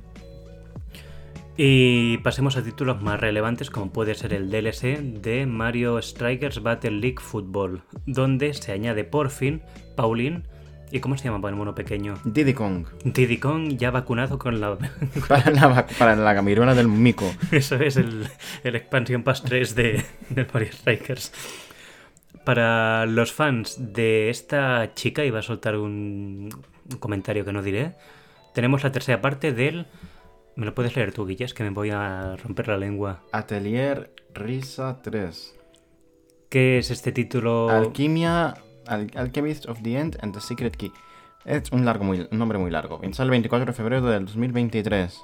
Y 1.60 2.20
pasemos 2.20 2.56
a 2.56 2.64
títulos 2.64 3.02
más 3.02 3.20
relevantes 3.20 3.72
como 3.72 3.92
puede 3.92 4.14
ser 4.14 4.34
el 4.34 4.52
DLC 4.52 5.00
de 5.00 5.48
Mario 5.48 6.00
Strikers 6.00 6.62
Battle 6.62 6.92
League 6.92 7.18
Football, 7.20 7.82
donde 8.06 8.54
se 8.54 8.72
añade 8.72 9.04
por 9.04 9.32
fin 9.32 9.64
Pauline 9.96 10.44
y 10.92 11.00
¿cómo 11.00 11.18
se 11.18 11.26
llama 11.26 11.50
el 11.50 11.56
mono 11.56 11.76
pequeño? 11.76 12.16
Diddy 12.24 12.54
Kong. 12.54 12.86
Diddy 13.04 13.38
Kong 13.38 13.78
ya 13.78 13.92
vacunado 13.92 14.40
con 14.40 14.60
la... 14.60 14.78
Para 15.28 15.52
la, 15.52 15.86
para 15.86 16.16
la 16.16 16.36
camirona 16.36 16.74
del 16.74 16.88
mico. 16.88 17.32
Eso 17.52 17.76
es 17.76 17.98
el, 17.98 18.28
el 18.64 18.76
Expansion 18.76 19.24
Pass 19.24 19.44
3 19.44 19.76
de, 19.76 20.04
de 20.30 20.48
Mario 20.54 20.72
Strikers. 20.72 21.34
Para 22.44 23.06
los 23.06 23.34
fans 23.34 23.94
de 23.94 24.30
esta 24.30 24.94
chica, 24.94 25.26
iba 25.26 25.40
a 25.40 25.42
soltar 25.42 25.76
un, 25.76 26.50
un 26.90 26.98
comentario 27.00 27.44
que 27.44 27.52
no 27.52 27.62
diré, 27.62 27.96
tenemos 28.54 28.84
la 28.84 28.92
tercera 28.92 29.22
parte 29.22 29.54
del... 29.54 29.86
¿Me 30.56 30.66
lo 30.66 30.74
puedes 30.74 30.96
leer 30.96 31.12
tú, 31.12 31.28
Guille? 31.28 31.46
Es 31.46 31.54
que 31.54 31.64
me 31.64 31.70
voy 31.70 31.92
a 31.92 32.36
romper 32.38 32.68
la 32.68 32.78
lengua. 32.78 33.22
Atelier 33.32 34.12
Risa 34.34 35.00
3. 35.04 35.56
¿Qué 36.50 36.80
es 36.80 36.90
este 36.90 37.12
título? 37.12 37.70
Alquimia. 37.70 38.56
Al- 38.88 39.12
Alchemist 39.16 39.68
of 39.68 39.82
the 39.82 39.98
End 40.00 40.18
and 40.22 40.34
the 40.34 40.42
Secret 40.42 40.76
Key. 40.76 40.92
Es 41.46 41.72
un, 41.72 41.86
largo 41.86 42.04
muy, 42.04 42.28
un 42.30 42.38
nombre 42.38 42.58
muy 42.58 42.70
largo. 42.72 43.00
Sale 43.14 43.28
el 43.28 43.32
24 43.32 43.66
de 43.68 43.74
febrero 43.74 44.06
del 44.08 44.26
2023. 44.26 45.22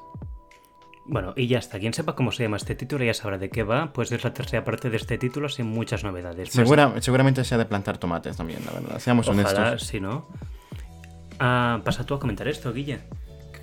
Bueno, 1.05 1.33
y 1.35 1.47
ya 1.47 1.59
está. 1.59 1.79
Quien 1.79 1.93
sepa 1.93 2.15
cómo 2.15 2.31
se 2.31 2.43
llama 2.43 2.55
este 2.55 2.75
título 2.75 3.03
ya 3.03 3.13
sabrá 3.13 3.37
de 3.37 3.49
qué 3.49 3.63
va, 3.63 3.91
pues 3.91 4.09
es 4.13 4.23
la 4.23 4.33
tercera 4.33 4.63
parte 4.63 4.89
de 4.89 4.95
este 4.95 5.17
título 5.17 5.49
sin 5.49 5.65
muchas 5.67 6.03
novedades. 6.05 6.47
Más- 6.55 6.65
Segura- 6.65 6.93
seguramente 7.01 7.43
sea 7.43 7.57
de 7.57 7.65
plantar 7.65 7.97
tomates 7.97 8.37
también, 8.37 8.63
la 8.65 8.71
verdad. 8.71 8.99
Seamos 8.99 9.27
Ojalá, 9.27 9.49
honestos. 9.49 9.83
si 9.87 9.99
no. 9.99 10.27
Ah, 11.39 11.81
pasa 11.83 12.05
tú 12.05 12.13
a 12.13 12.19
comentar 12.19 12.47
esto, 12.47 12.71
Guille. 12.71 12.99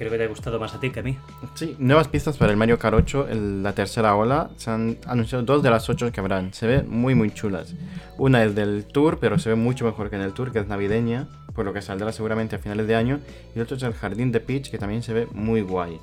Que 0.08 0.16
te 0.16 0.24
ha 0.24 0.28
gustado 0.28 0.58
más 0.58 0.72
a 0.74 0.80
ti 0.80 0.90
que 0.90 1.00
a 1.00 1.02
mí. 1.02 1.18
Sí, 1.54 1.76
nuevas 1.78 2.08
pistas 2.08 2.36
para 2.38 2.52
el 2.52 2.56
Mario 2.56 2.78
Kart 2.78 2.94
8, 2.96 3.26
el- 3.28 3.62
la 3.62 3.74
tercera 3.74 4.14
ola. 4.14 4.50
Se 4.56 4.70
han 4.70 4.96
anunciado 5.06 5.44
dos 5.44 5.62
de 5.62 5.68
las 5.70 5.88
ocho 5.90 6.10
que 6.10 6.20
habrán. 6.20 6.54
Se 6.54 6.66
ven 6.66 6.88
muy, 6.88 7.14
muy 7.14 7.30
chulas. 7.32 7.74
Una 8.16 8.42
es 8.44 8.54
del 8.54 8.86
Tour, 8.86 9.18
pero 9.20 9.38
se 9.38 9.48
ve 9.50 9.56
mucho 9.56 9.84
mejor 9.84 10.08
que 10.08 10.16
en 10.16 10.22
el 10.22 10.32
Tour, 10.32 10.52
que 10.52 10.60
es 10.60 10.66
navideña, 10.68 11.28
por 11.54 11.64
lo 11.66 11.72
que 11.74 11.82
saldrá 11.82 12.12
seguramente 12.12 12.56
a 12.56 12.58
finales 12.60 12.86
de 12.86 12.94
año. 12.96 13.20
Y 13.54 13.58
el 13.58 13.62
otro 13.64 13.76
es 13.76 13.82
el 13.82 13.92
Jardín 13.92 14.30
de 14.32 14.40
Peach, 14.40 14.70
que 14.70 14.78
también 14.78 15.02
se 15.02 15.12
ve 15.12 15.26
muy 15.32 15.60
guay. 15.60 15.98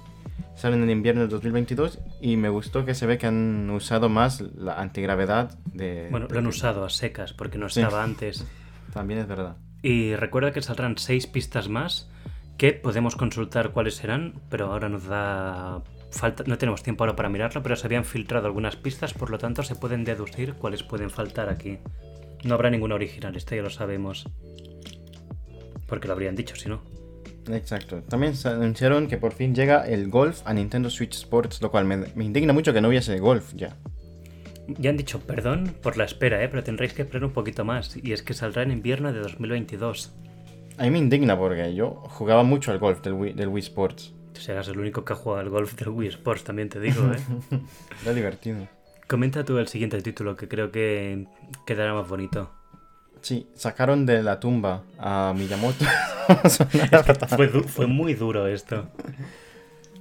Salen 0.56 0.82
en 0.84 0.90
invierno 0.90 1.22
del 1.22 1.30
2022 1.30 2.00
y 2.20 2.36
me 2.36 2.50
gustó 2.50 2.84
que 2.84 2.96
se 2.96 3.06
ve 3.06 3.18
que 3.20 3.28
han 3.28 3.70
usado 3.70 4.10
más 4.10 4.42
la 4.42 4.80
antigravedad 4.82 5.52
de... 5.66 6.08
Bueno, 6.10 6.28
lo 6.30 6.40
han 6.40 6.48
usado 6.48 6.84
a 6.84 6.90
secas 6.90 7.34
porque 7.34 7.58
no 7.60 7.70
Sí. 7.70 7.80
estaba 7.82 8.04
antes. 8.04 8.44
También 8.94 9.20
es 9.20 9.28
verdad. 9.28 9.56
Y 9.84 10.16
recuerda 10.16 10.52
que 10.52 10.62
saldrán 10.64 10.98
seis 10.98 11.28
pistas 11.28 11.70
más 11.70 12.10
que 12.58 12.74
podemos 12.74 13.16
consultar 13.16 13.72
cuáles 13.72 13.96
serán, 13.96 14.34
pero 14.50 14.72
ahora 14.72 14.90
nos 14.90 15.06
da 15.06 15.84
falta, 16.12 16.44
no 16.48 16.58
tenemos 16.58 16.84
tiempo 16.84 17.04
ahora 17.04 17.16
para 17.16 17.30
mirarlo, 17.30 17.62
pero 17.62 17.76
se 17.76 17.86
habían 17.86 18.06
filtrado 18.06 18.48
algunas 18.48 18.76
pistas, 18.76 19.14
por 19.14 19.30
lo 19.30 19.38
tanto 19.38 19.64
se 19.64 19.76
pueden 19.76 20.04
deducir 20.04 20.56
cuáles 20.56 20.84
pueden 20.84 21.10
faltar 21.10 21.50
aquí. 21.50 21.78
No 22.44 22.56
habrá 22.56 22.70
ninguna 22.70 22.96
original, 22.96 23.36
esto 23.36 23.56
ya 23.56 23.62
lo 23.62 23.70
sabemos. 23.70 24.28
Porque 25.88 26.08
lo 26.08 26.14
habrían 26.14 26.36
dicho, 26.36 26.56
si 26.56 26.70
no. 26.70 26.82
Exacto. 27.50 28.02
También 28.04 28.36
se 28.36 28.50
anunciaron 28.50 29.08
que 29.08 29.18
por 29.18 29.34
fin 29.34 29.56
llega 29.56 29.88
el 29.88 30.10
golf 30.10 30.42
a 30.46 30.54
Nintendo 30.54 30.90
Switch 30.90 31.16
Sports, 31.16 31.62
lo 31.62 31.72
cual 31.72 31.86
me, 31.86 31.98
me 32.16 32.26
indigna 32.26 32.54
mucho 32.54 32.74
que 32.74 32.82
no 32.82 32.90
hubiese 32.90 33.20
golf 33.20 33.54
ya. 33.56 33.78
Ya 34.68 34.90
han 34.90 34.98
dicho 34.98 35.20
perdón 35.22 35.76
por 35.82 35.96
la 35.96 36.04
espera, 36.04 36.44
¿eh? 36.44 36.50
pero 36.50 36.64
tendréis 36.64 36.94
que 36.94 37.04
esperar 37.04 37.24
un 37.24 37.32
poquito 37.32 37.64
más. 37.64 37.98
Y 38.04 38.12
es 38.12 38.22
que 38.22 38.34
saldrá 38.34 38.64
en 38.64 38.72
invierno 38.72 39.14
de 39.14 39.20
2022. 39.20 40.14
A 40.78 40.84
mí 40.84 40.92
me 40.92 41.00
indigna 41.00 41.38
porque 41.38 41.74
yo 41.74 42.04
jugaba 42.10 42.44
mucho 42.44 42.72
al 42.72 42.78
golf 42.78 43.02
del 43.02 43.14
Wii, 43.14 43.34
del 43.34 43.48
Wii 43.48 43.64
Sports. 43.64 44.14
Tú 44.34 44.42
serás 44.42 44.68
el 44.68 44.80
único 44.80 45.04
que 45.04 45.14
ha 45.14 45.16
jugado 45.16 45.42
al 45.42 45.50
golf 45.50 45.74
del 45.76 45.90
Wii 45.90 46.10
Sports, 46.10 46.44
también 46.44 46.70
te 46.70 46.80
digo, 46.80 47.12
¿eh? 47.12 47.60
Era 48.04 48.14
divertido. 48.14 48.68
Comenta 49.08 49.44
tú 49.44 49.58
el 49.58 49.68
siguiente 49.68 50.00
título, 50.02 50.36
que 50.36 50.48
creo 50.48 50.72
que 50.72 51.26
quedará 51.66 51.94
más 51.94 52.08
bonito. 52.08 52.52
Sí, 53.22 53.48
sacaron 53.56 54.06
de 54.06 54.22
la 54.22 54.40
tumba 54.40 54.84
a 55.00 55.34
Miyamoto. 55.36 55.84
Fue, 57.36 57.48
fue 57.48 57.88
muy 57.88 58.14
duro 58.14 58.48
esto. 58.48 58.90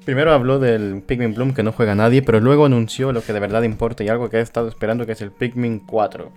Primero 0.04 0.32
habló 0.32 0.58
del 0.58 1.02
Pikmin 1.06 1.34
Bloom 1.34 1.54
que 1.54 1.62
no 1.62 1.72
juega 1.72 1.94
nadie, 1.94 2.20
pero 2.20 2.40
luego 2.40 2.66
anunció 2.66 3.12
lo 3.12 3.22
que 3.22 3.32
de 3.32 3.40
verdad 3.40 3.62
importa 3.62 4.04
y 4.04 4.08
algo 4.08 4.28
que 4.28 4.38
he 4.38 4.40
estado 4.40 4.68
esperando 4.68 5.06
que 5.06 5.12
es 5.12 5.22
el 5.22 5.30
Pikmin 5.30 5.80
4, 5.80 6.32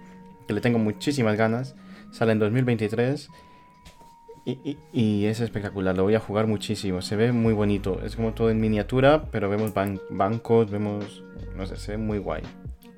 que 0.48 0.54
le 0.54 0.62
tengo 0.62 0.78
muchísimas 0.78 1.38
ganas. 1.38 1.76
Sale 2.12 2.32
en 2.32 2.40
2023 2.40 3.30
y, 4.46 4.52
y- 4.64 4.78
y 4.94 5.26
es 5.26 5.40
espectacular, 5.40 5.96
lo 5.96 6.04
voy 6.04 6.16
a 6.16 6.20
jugar 6.20 6.48
muchísimo, 6.48 7.02
se 7.02 7.16
ve 7.16 7.32
muy 7.32 7.54
bonito, 7.54 8.02
es 8.04 8.16
como 8.16 8.34
todo 8.34 8.50
en 8.50 8.60
miniatura, 8.60 9.24
pero 9.32 9.50
vemos 9.50 9.74
ban- 9.74 10.02
bancos, 10.10 10.70
vemos, 10.72 11.24
no 11.56 11.66
sé, 11.66 11.78
se 11.78 11.92
ve 11.94 11.98
muy 11.98 12.18
guay. 12.18 12.44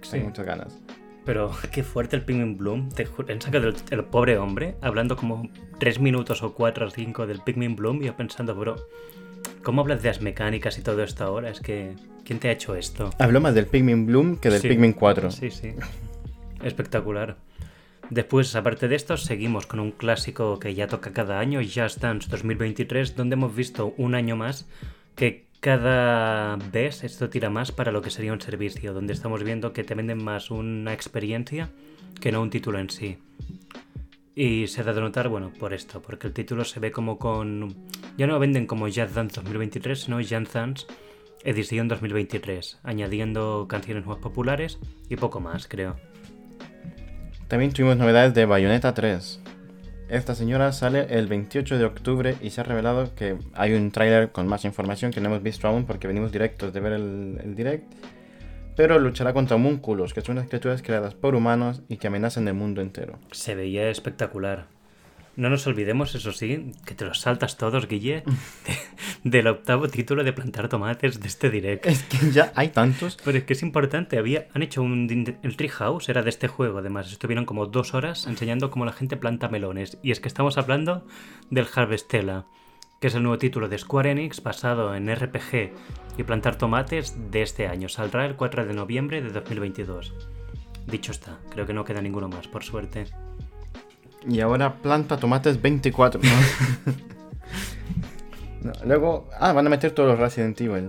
Sí. 0.01 0.11
Tengo 0.11 0.27
muchas 0.27 0.45
ganas. 0.45 0.79
Pero 1.25 1.51
qué 1.71 1.83
fuerte 1.83 2.15
el 2.15 2.23
Pikmin 2.23 2.57
Bloom. 2.57 2.89
Te 2.89 3.07
han 3.29 3.41
sacado 3.41 3.67
el, 3.67 3.75
el 3.91 4.03
pobre 4.05 4.37
hombre 4.37 4.75
hablando 4.81 5.15
como 5.15 5.47
3 5.79 5.99
minutos 5.99 6.41
o 6.43 6.53
4 6.53 6.87
o 6.87 6.89
5 6.89 7.27
del 7.27 7.41
Pikmin 7.41 7.75
Bloom 7.75 8.01
y 8.01 8.05
yo 8.07 8.15
pensando, 8.17 8.55
bro, 8.55 8.75
¿cómo 9.63 9.81
hablas 9.81 10.01
de 10.01 10.09
las 10.09 10.21
mecánicas 10.21 10.77
y 10.79 10.81
todo 10.81 11.03
esto 11.03 11.23
ahora? 11.23 11.49
Es 11.51 11.59
que, 11.59 11.95
¿quién 12.25 12.39
te 12.39 12.47
ha 12.49 12.51
hecho 12.51 12.75
esto? 12.75 13.11
Habló 13.19 13.39
más 13.41 13.53
del 13.53 13.67
Pikmin 13.67 14.07
Bloom 14.07 14.37
que 14.37 14.49
del 14.49 14.61
Sí. 14.61 14.69
Pikmin 14.69 14.93
4. 14.93 15.29
Sí, 15.31 15.51
sí. 15.51 15.73
Espectacular. 16.63 17.37
Después, 18.11 18.53
aparte 18.57 18.89
de 18.89 18.95
esto, 18.95 19.15
seguimos 19.15 19.67
con 19.67 19.79
un 19.79 19.91
clásico 19.91 20.59
que 20.59 20.75
ya 20.75 20.87
toca 20.87 21.13
cada 21.13 21.39
año, 21.39 21.61
Just 21.61 22.01
Dance 22.01 22.27
2023, 22.29 23.15
donde 23.15 23.35
hemos 23.35 23.55
visto 23.55 23.93
un 23.95 24.15
año 24.15 24.35
más 24.35 24.67
que 25.15 25.45
cada 25.61 26.57
vez 26.57 27.05
esto 27.05 27.29
tira 27.29 27.49
más 27.49 27.71
para 27.71 27.93
lo 27.93 28.01
que 28.01 28.09
sería 28.09 28.33
un 28.33 28.41
servicio, 28.41 28.93
donde 28.93 29.13
estamos 29.13 29.45
viendo 29.45 29.71
que 29.71 29.85
te 29.85 29.95
venden 29.95 30.21
más 30.21 30.51
una 30.51 30.91
experiencia 30.91 31.69
que 32.19 32.33
no 32.33 32.41
un 32.41 32.49
título 32.49 32.79
en 32.79 32.89
sí. 32.89 33.17
Y 34.35 34.67
se 34.67 34.83
da 34.83 34.91
de 34.91 34.99
notar, 34.99 35.29
bueno, 35.29 35.53
por 35.57 35.73
esto, 35.73 36.01
porque 36.01 36.27
el 36.27 36.33
título 36.33 36.65
se 36.65 36.81
ve 36.81 36.91
como 36.91 37.17
con... 37.17 37.73
Ya 38.17 38.27
no 38.27 38.37
venden 38.39 38.67
como 38.67 38.87
Just 38.87 39.15
Dance 39.15 39.35
2023, 39.35 40.01
sino 40.01 40.17
Just 40.17 40.53
Dance 40.53 40.85
edición 41.45 41.87
2023, 41.87 42.79
añadiendo 42.83 43.67
canciones 43.69 44.05
más 44.05 44.17
populares 44.17 44.79
y 45.07 45.15
poco 45.15 45.39
más, 45.39 45.69
creo. 45.69 46.10
También 47.51 47.73
tuvimos 47.73 47.97
novedades 47.97 48.33
de 48.33 48.45
Bayonetta 48.45 48.93
3. 48.93 49.41
Esta 50.07 50.35
señora 50.35 50.71
sale 50.71 51.07
el 51.09 51.27
28 51.27 51.79
de 51.79 51.83
octubre 51.83 52.37
y 52.41 52.51
se 52.51 52.61
ha 52.61 52.63
revelado 52.63 53.13
que 53.13 53.35
hay 53.55 53.73
un 53.73 53.91
tráiler 53.91 54.31
con 54.31 54.47
más 54.47 54.63
información 54.63 55.11
que 55.11 55.19
no 55.19 55.27
hemos 55.27 55.43
visto 55.43 55.67
aún 55.67 55.85
porque 55.85 56.07
venimos 56.07 56.31
directos 56.31 56.71
de 56.71 56.79
ver 56.79 56.93
el, 56.93 57.41
el 57.43 57.53
direct. 57.53 57.91
Pero 58.77 58.99
luchará 58.99 59.33
contra 59.33 59.57
homúnculos, 59.57 60.13
que 60.13 60.21
son 60.21 60.37
unas 60.37 60.47
criaturas 60.47 60.81
creadas 60.81 61.13
por 61.13 61.35
humanos 61.35 61.81
y 61.89 61.97
que 61.97 62.07
amenazan 62.07 62.47
el 62.47 62.53
mundo 62.53 62.79
entero. 62.79 63.19
Se 63.31 63.53
veía 63.53 63.89
espectacular. 63.89 64.67
No 65.37 65.49
nos 65.49 65.65
olvidemos, 65.65 66.13
eso 66.13 66.31
sí, 66.33 66.71
que 66.85 66.93
te 66.93 67.05
los 67.05 67.19
saltas 67.21 67.57
todos, 67.57 67.87
Guille, 67.87 68.23
de- 69.23 69.29
del 69.29 69.47
octavo 69.47 69.87
título 69.87 70.23
de 70.23 70.33
plantar 70.33 70.67
tomates 70.67 71.19
de 71.19 71.27
este 71.27 71.49
direct. 71.49 71.85
Es 71.85 72.03
que 72.03 72.31
ya 72.31 72.51
hay 72.55 72.69
tantos. 72.69 73.17
Pero 73.23 73.37
es 73.37 73.43
que 73.45 73.53
es 73.53 73.63
importante, 73.63 74.17
había, 74.17 74.47
han 74.53 74.61
hecho 74.61 74.81
un... 74.81 75.37
El 75.41 75.55
Treehouse 75.57 76.09
era 76.09 76.21
de 76.21 76.29
este 76.29 76.47
juego, 76.47 76.79
además. 76.79 77.11
Estuvieron 77.11 77.45
como 77.45 77.65
dos 77.65 77.93
horas 77.93 78.27
enseñando 78.27 78.69
cómo 78.71 78.83
la 78.85 78.91
gente 78.93 79.15
planta 79.17 79.47
melones. 79.47 79.97
Y 80.03 80.11
es 80.11 80.19
que 80.19 80.27
estamos 80.27 80.57
hablando 80.57 81.05
del 81.49 81.67
Harvestella, 81.73 82.45
que 82.99 83.07
es 83.07 83.15
el 83.15 83.23
nuevo 83.23 83.37
título 83.37 83.69
de 83.69 83.77
Square 83.77 84.11
Enix 84.11 84.43
basado 84.43 84.93
en 84.95 85.13
RPG 85.15 85.71
y 86.17 86.23
plantar 86.23 86.57
tomates 86.57 87.15
de 87.31 87.41
este 87.41 87.67
año. 87.67 87.87
Saldrá 87.89 88.25
el 88.25 88.35
4 88.35 88.65
de 88.65 88.73
noviembre 88.73 89.21
de 89.21 89.29
2022. 89.29 90.13
Dicho 90.87 91.11
está, 91.11 91.39
creo 91.51 91.65
que 91.65 91.73
no 91.73 91.85
queda 91.85 92.01
ninguno 92.01 92.27
más, 92.27 92.47
por 92.47 92.63
suerte. 92.63 93.05
Y 94.29 94.39
ahora 94.39 94.75
planta 94.81 95.17
tomates 95.17 95.61
24. 95.61 96.19
¿no? 96.23 96.29
No, 98.63 98.73
luego, 98.85 99.27
ah, 99.39 99.53
van 99.53 99.65
a 99.65 99.69
meter 99.71 99.91
todos 99.91 100.09
los 100.09 100.19
Resident 100.19 100.59
Evil. 100.61 100.85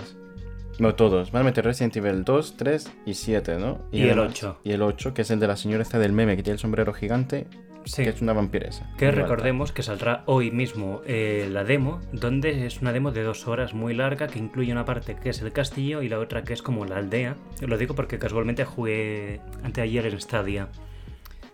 No 0.78 0.94
todos, 0.94 1.32
van 1.32 1.40
a 1.42 1.44
meter 1.46 1.64
Resident 1.64 1.96
Evil 1.96 2.22
2, 2.24 2.56
3 2.58 2.92
y 3.06 3.14
7, 3.14 3.56
¿no? 3.58 3.78
Y 3.90 4.02
el 4.02 4.10
además- 4.10 4.32
8. 4.32 4.58
Y 4.64 4.72
el 4.72 4.82
8, 4.82 5.14
que 5.14 5.22
es 5.22 5.30
el 5.30 5.40
de 5.40 5.46
la 5.46 5.56
señora 5.56 5.82
esta 5.82 5.98
del 5.98 6.12
meme 6.12 6.36
que 6.36 6.42
tiene 6.42 6.54
el 6.54 6.58
sombrero 6.60 6.92
gigante, 6.92 7.46
Sí. 7.84 8.04
que 8.04 8.10
es 8.10 8.20
una 8.20 8.32
vampiresa. 8.34 8.90
Que 8.98 9.06
alta. 9.06 9.22
recordemos 9.22 9.72
que 9.72 9.82
saldrá 9.82 10.22
hoy 10.26 10.50
mismo 10.50 11.00
eh, 11.06 11.48
la 11.50 11.64
demo, 11.64 12.00
donde 12.12 12.66
es 12.66 12.80
una 12.82 12.92
demo 12.92 13.10
de 13.10 13.22
dos 13.22 13.48
horas 13.48 13.72
muy 13.74 13.94
larga 13.94 14.28
que 14.28 14.38
incluye 14.38 14.70
una 14.70 14.84
parte 14.84 15.16
que 15.16 15.30
es 15.30 15.40
el 15.40 15.50
castillo 15.52 16.02
y 16.02 16.08
la 16.10 16.18
otra 16.18 16.42
que 16.44 16.52
es 16.52 16.60
como 16.62 16.84
la 16.84 16.96
aldea. 16.98 17.36
Lo 17.60 17.78
digo 17.78 17.94
porque 17.94 18.18
casualmente 18.18 18.64
jugué 18.66 19.40
anteayer 19.64 20.04
en 20.06 20.20
Stadia. 20.20 20.68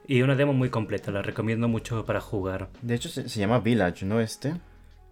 Y 0.09 0.23
una 0.23 0.35
demo 0.35 0.55
muy 0.55 0.71
completa, 0.71 1.12
la 1.12 1.21
recomiendo 1.23 1.69
mucho 1.69 2.05
para 2.07 2.21
jugar. 2.21 2.71
De 2.81 2.95
hecho, 2.95 3.11
se, 3.11 3.29
se 3.29 3.38
llama 3.38 3.61
Village, 3.61 4.07
¿no 4.07 4.21
este? 4.21 4.55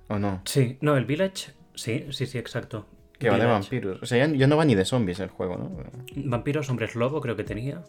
¿O 0.09 0.19
no? 0.19 0.41
Sí, 0.47 0.79
no, 0.81 0.97
el 0.97 1.05
Village, 1.05 1.53
sí, 1.75 2.07
sí, 2.11 2.25
sí, 2.26 2.38
exacto. 2.38 2.87
Que 3.19 3.29
va 3.29 3.38
de 3.38 3.45
vampiros. 3.45 4.03
O 4.03 4.07
sea, 4.07 4.26
ya, 4.26 4.35
ya 4.35 4.47
no 4.47 4.57
va 4.57 4.65
ni 4.65 4.75
de 4.75 4.87
zombies 4.87 5.21
el 5.21 5.29
juego, 5.29 5.57
¿no? 5.57 5.71
Vampiros, 6.17 6.69
hombres 6.71 6.95
lobo 6.95 7.21
creo 7.21 7.37
que 7.37 7.45
tenía. 7.45 7.83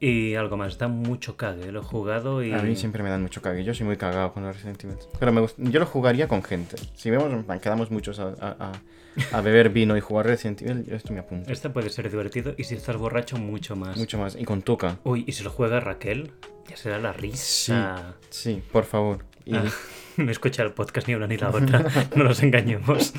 Y 0.00 0.34
algo 0.34 0.56
más, 0.56 0.76
da 0.76 0.88
mucho 0.88 1.36
cague, 1.36 1.72
lo 1.72 1.80
he 1.80 1.84
jugado 1.84 2.42
y... 2.42 2.52
A 2.52 2.58
mí 2.58 2.76
siempre 2.76 3.02
me 3.02 3.08
dan 3.10 3.22
mucho 3.22 3.40
cague. 3.40 3.64
Yo 3.64 3.72
soy 3.74 3.86
muy 3.86 3.96
cagado 3.96 4.32
con 4.34 4.42
los 4.42 4.54
Resident 4.54 4.82
Evil. 4.84 4.96
Pero 5.18 5.32
me 5.32 5.40
gust- 5.40 5.54
yo 5.56 5.80
lo 5.80 5.86
jugaría 5.86 6.28
con 6.28 6.42
gente. 6.42 6.76
Si 6.94 7.10
vemos, 7.10 7.32
quedamos 7.62 7.90
muchos 7.90 8.18
a, 8.18 8.34
a- 8.40 8.72
a- 9.32 9.40
beber 9.40 9.70
vino 9.70 9.96
y 9.96 10.00
jugar 10.00 10.26
Resident 10.26 10.60
Evil, 10.62 10.84
yo 10.84 10.96
esto 10.96 11.12
me 11.12 11.20
apunto. 11.20 11.50
Este 11.50 11.70
puede 11.70 11.88
ser 11.90 12.10
divertido 12.10 12.54
y 12.58 12.64
si 12.64 12.74
estás 12.74 12.96
borracho 12.96 13.36
mucho 13.38 13.76
más. 13.76 13.96
Mucho 13.96 14.18
más. 14.18 14.36
Y 14.38 14.44
con 14.44 14.60
Tuca. 14.62 14.98
Uy, 15.04 15.24
y 15.26 15.32
si 15.32 15.42
lo 15.44 15.50
juega 15.50 15.80
Raquel, 15.80 16.32
ya 16.68 16.76
será 16.76 16.98
la 16.98 17.12
risa. 17.12 18.16
Sí, 18.30 18.62
por 18.72 18.84
favor. 18.84 19.24
Y 19.46 19.54
Ah, 19.54 19.64
no 20.18 20.30
escucha 20.30 20.64
el 20.64 20.72
podcast 20.72 21.06
ni 21.08 21.14
una 21.14 21.26
ni 21.28 21.36
la 21.38 21.50
otra, 21.50 21.84
no 22.16 22.24
nos 22.24 22.42
engañemos. 22.42 23.14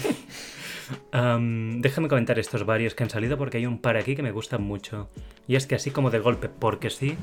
Am, 1.11 1.81
déjame 1.81 2.07
comentar 2.07 2.39
estos 2.39 2.65
varios 2.65 2.95
que 2.95 3.03
han 3.03 3.09
salido 3.09 3.37
porque 3.37 3.57
hay 3.57 3.65
un 3.65 3.79
par 3.79 3.97
aquí 3.97 4.15
que 4.15 4.23
me 4.23 4.31
gustan 4.31 4.63
mucho. 4.63 5.09
Y 5.47 5.55
es 5.55 5.67
que 5.67 5.75
así 5.75 5.91
como 5.91 6.09
de 6.09 6.19
golpe, 6.19 6.49
porque 6.49 6.89
sí, 6.89 7.17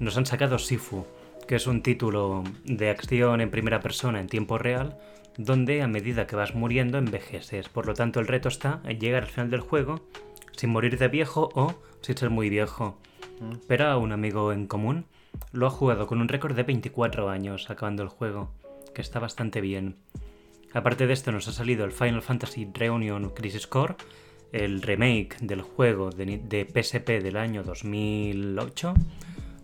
nos 0.00 0.16
han 0.16 0.26
sacado 0.26 0.58
Sifu, 0.58 1.06
que 1.46 1.56
es 1.56 1.66
un 1.66 1.82
título 1.82 2.44
de 2.64 2.90
acción 2.90 3.40
en 3.40 3.50
primera 3.50 3.80
persona 3.80 4.20
en 4.20 4.28
tiempo 4.28 4.58
real, 4.58 4.96
donde 5.36 5.82
a 5.82 5.88
medida 5.88 6.26
que 6.26 6.36
vas 6.36 6.54
muriendo 6.54 6.98
envejeces. 6.98 7.68
Por 7.68 7.86
lo 7.86 7.94
tanto, 7.94 8.20
el 8.20 8.26
reto 8.26 8.48
está 8.48 8.80
en 8.84 9.00
llegar 9.00 9.24
al 9.24 9.30
final 9.30 9.50
del 9.50 9.60
juego 9.60 10.00
sin 10.56 10.70
morir 10.70 10.98
de 10.98 11.08
viejo 11.08 11.50
o 11.54 11.74
sin 12.00 12.16
ser 12.16 12.30
muy 12.30 12.48
viejo. 12.48 12.98
Pero 13.66 13.86
a 13.86 13.96
un 13.98 14.12
amigo 14.12 14.52
en 14.52 14.66
común 14.66 15.06
lo 15.52 15.66
ha 15.66 15.70
jugado 15.70 16.06
con 16.06 16.20
un 16.20 16.28
récord 16.28 16.54
de 16.54 16.62
24 16.62 17.28
años 17.28 17.70
acabando 17.70 18.02
el 18.02 18.08
juego, 18.08 18.50
que 18.94 19.02
está 19.02 19.18
bastante 19.18 19.60
bien. 19.60 19.96
Aparte 20.74 21.06
de 21.06 21.12
esto 21.12 21.30
nos 21.32 21.46
ha 21.48 21.52
salido 21.52 21.84
el 21.84 21.92
Final 21.92 22.20
Fantasy 22.22 22.68
Reunion 22.74 23.30
Crisis 23.30 23.66
Core, 23.66 23.94
el 24.52 24.82
remake 24.82 25.36
del 25.40 25.62
juego 25.62 26.10
de, 26.10 26.38
de 26.38 26.64
PSP 26.66 27.22
del 27.22 27.36
año 27.36 27.62
2008, 27.62 28.94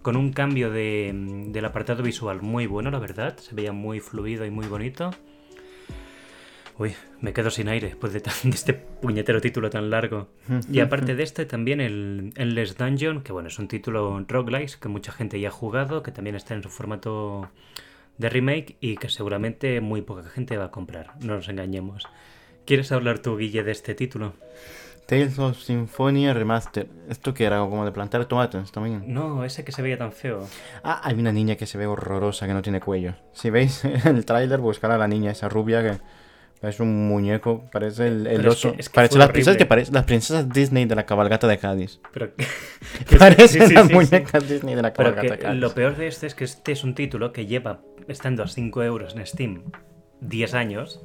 con 0.03 0.17
un 0.17 0.33
cambio 0.33 0.71
de- 0.71 1.13
del 1.49 1.65
apartado 1.65 2.03
visual 2.03 2.43
muy 2.43 2.67
bueno, 2.67 2.91
la 2.91 2.99
verdad, 3.01 3.37
se 3.39 3.55
veía 3.55 3.73
muy 3.73 4.01
fluido 4.01 4.47
y 4.47 4.51
muy 4.51 4.67
bonito. 4.67 5.11
Uy, 6.79 6.95
me 7.21 7.35
quedo 7.35 7.51
sin 7.51 7.69
aire 7.69 7.89
después 7.89 8.13
de 8.15 8.23
este 8.45 8.73
puñetero 8.73 9.41
título 9.41 9.69
tan 9.69 9.91
largo. 9.91 10.29
Y 10.73 10.81
aparte 10.81 11.15
de 11.15 11.23
este, 11.25 11.45
también 11.45 11.81
el 11.81 12.33
Endless 12.37 12.79
Dungeon, 12.79 13.23
que 13.23 13.33
bueno, 13.33 13.49
es 13.49 13.59
un 13.59 13.69
título 13.69 14.25
roguelike 14.27 14.79
que 14.79 14.89
mucha 14.89 15.13
gente 15.13 15.39
ya 15.41 15.49
ha 15.49 15.53
jugado, 15.53 16.03
que 16.03 16.13
también 16.13 16.37
está 16.37 16.55
en 16.55 16.63
su 16.63 16.71
formato 16.71 17.51
de 18.21 18.29
remake 18.29 18.77
y 18.81 18.97
que 18.99 19.09
seguramente 19.09 19.81
muy 19.81 20.03
poca 20.03 20.29
gente 20.29 20.59
va 20.59 20.67
a 20.67 20.71
comprar, 20.71 21.15
no 21.21 21.37
nos 21.37 21.49
engañemos. 21.49 22.07
¿Quieres 22.67 22.93
hablar 22.93 23.21
tú, 23.21 23.39
Guille, 23.39 23.65
de 23.65 23.73
este 23.73 23.95
título? 23.95 24.35
Tales 25.07 25.39
of 25.39 25.59
Symphonia 25.59 26.35
Remaster. 26.35 26.87
¿Esto 27.09 27.33
que 27.33 27.45
era 27.45 27.61
como 27.61 27.87
de 27.87 27.93
plantar 27.93 28.27
tomates 28.27 28.71
también? 28.73 29.05
No, 29.07 29.43
ese 29.43 29.65
que 29.65 29.73
se 29.73 29.81
veía 29.81 29.97
tan 29.97 30.13
feo. 30.13 30.47
Ah, 30.85 31.01
hay 31.03 31.19
una 31.19 31.33
niña 31.33 31.57
que 31.57 31.65
se 31.65 31.79
ve 31.79 31.87
horrorosa 31.87 32.47
que 32.47 32.53
no 32.53 32.61
tiene 32.61 32.81
cuello. 32.81 33.15
Si 33.33 33.49
veis 33.49 33.87
en 33.87 33.97
el 34.17 34.27
tráiler, 34.27 34.61
buscar 34.61 34.91
a 34.91 34.99
la 34.99 35.09
niña, 35.09 35.31
esa 35.31 35.49
rubia 35.49 35.83
que 35.83 35.99
parece 36.61 36.83
un 36.83 37.09
muñeco, 37.09 37.65
parece 37.73 38.07
el, 38.09 38.27
el 38.27 38.41
es 38.43 38.47
oso. 38.47 38.73
que- 38.75 38.81
es 38.81 38.89
que 38.89 38.95
parece 38.95 39.19
las 39.19 39.31
princesas 39.31 39.57
que 39.57 39.67
parecen 39.67 39.95
las 39.95 40.05
princesas 40.05 40.49
Disney 40.49 40.85
de 40.85 40.95
la 40.95 41.07
cabalgata 41.07 41.47
de 41.49 41.59
Cádiz. 41.59 42.01
Pero, 42.13 42.31
Parecen 43.19 43.63
sí, 43.63 43.67
sí, 43.69 43.75
las 43.75 43.87
sí, 43.89 43.95
muñecas 43.95 44.49
Disney 44.49 44.75
de 44.75 44.83
la 44.83 44.93
pero 44.93 45.11
cabalgata 45.15 45.37
de 45.37 45.43
Cádiz. 45.43 45.61
lo 45.61 45.73
peor 45.75 45.97
de 45.97 46.07
este 46.07 46.27
es 46.27 46.35
que 46.35 46.45
este 46.45 46.73
es 46.73 46.85
un 46.85 46.95
título 46.95 47.33
que 47.33 47.47
lleva 47.47 47.81
estando 48.09 48.43
a 48.43 48.49
5 48.49 48.83
euros 48.83 49.15
en 49.17 49.27
Steam 49.27 49.63
10 50.21 50.55
años 50.55 51.01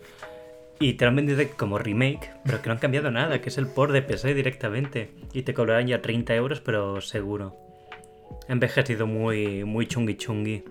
y 0.80 0.94
te 0.96 1.06
lo 1.06 1.10
han 1.10 1.16
vendido 1.16 1.42
como 1.56 1.78
remake, 1.78 2.32
pero 2.44 2.62
que 2.62 2.68
no 2.68 2.74
han 2.74 2.80
cambiado 2.80 3.10
nada, 3.10 3.40
que 3.40 3.48
es 3.48 3.58
el 3.58 3.68
port 3.68 3.94
de 3.94 4.02
PC 4.02 4.34
directamente 4.34 5.12
y 5.32 5.44
te 5.44 5.54
cobrarán 5.54 5.88
ya 5.88 6.02
30 6.02 6.36
euros, 6.36 6.60
pero 6.60 7.00
seguro. 7.00 7.56
Ha 8.50 8.52
envejecido 8.52 9.08
muy, 9.08 9.64
muy 9.64 9.88
chungui 9.88 10.18
chungui. 10.18 10.66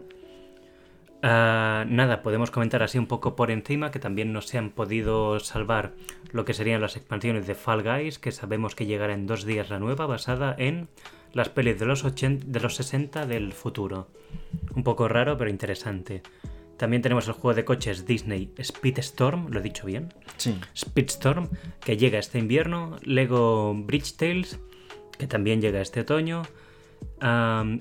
Ah, 1.26 1.87
nada, 1.88 2.21
podemos 2.21 2.50
comentar 2.50 2.83
así 2.83 2.99
un 2.99 3.07
poco 3.07 3.35
por 3.35 3.50
encima 3.50 3.90
que 3.90 3.99
también 3.99 4.35
no 4.35 4.43
se 4.43 4.59
han 4.59 4.69
podido 4.69 5.40
salvar 5.40 5.95
lo 6.33 6.45
que 6.45 6.52
serían 6.52 6.83
las 6.83 6.97
expansiones 6.97 7.47
de 7.47 7.54
Fall 7.54 7.83
Guys, 7.83 8.19
que 8.19 8.31
sabemos 8.31 8.75
que 8.75 8.85
llegará 8.85 9.14
en 9.14 9.26
dos 9.26 9.47
días 9.47 9.71
la 9.71 9.78
nueva, 9.78 10.04
basada 10.04 10.54
en 10.59 10.88
las 11.33 11.49
pelis 11.49 11.78
de 11.78 11.87
los, 11.87 12.04
80, 12.04 12.45
de 12.47 12.61
los 12.61 12.76
60 12.76 13.25
del 13.25 13.54
futuro. 13.54 14.09
Un 14.76 14.83
poco 14.83 15.09
raro, 15.09 15.38
pero 15.38 15.49
interesante. 15.49 16.21
También 16.76 17.00
tenemos 17.00 17.26
el 17.26 17.33
juego 17.33 17.54
de 17.54 17.64
coches 17.64 18.04
Disney 18.04 18.52
Speedstorm, 18.62 19.49
lo 19.50 19.61
he 19.61 19.62
dicho 19.62 19.87
bien. 19.87 20.12
Sí. 20.37 20.54
Speedstorm, 20.76 21.49
que 21.81 21.97
llega 21.97 22.19
este 22.19 22.38
invierno. 22.38 22.99
Lego 23.02 23.73
Bridge 23.75 24.16
Tales, 24.16 24.61
que 25.16 25.26
también 25.26 25.62
llega 25.62 25.81
este 25.81 26.00
otoño. 26.00 26.43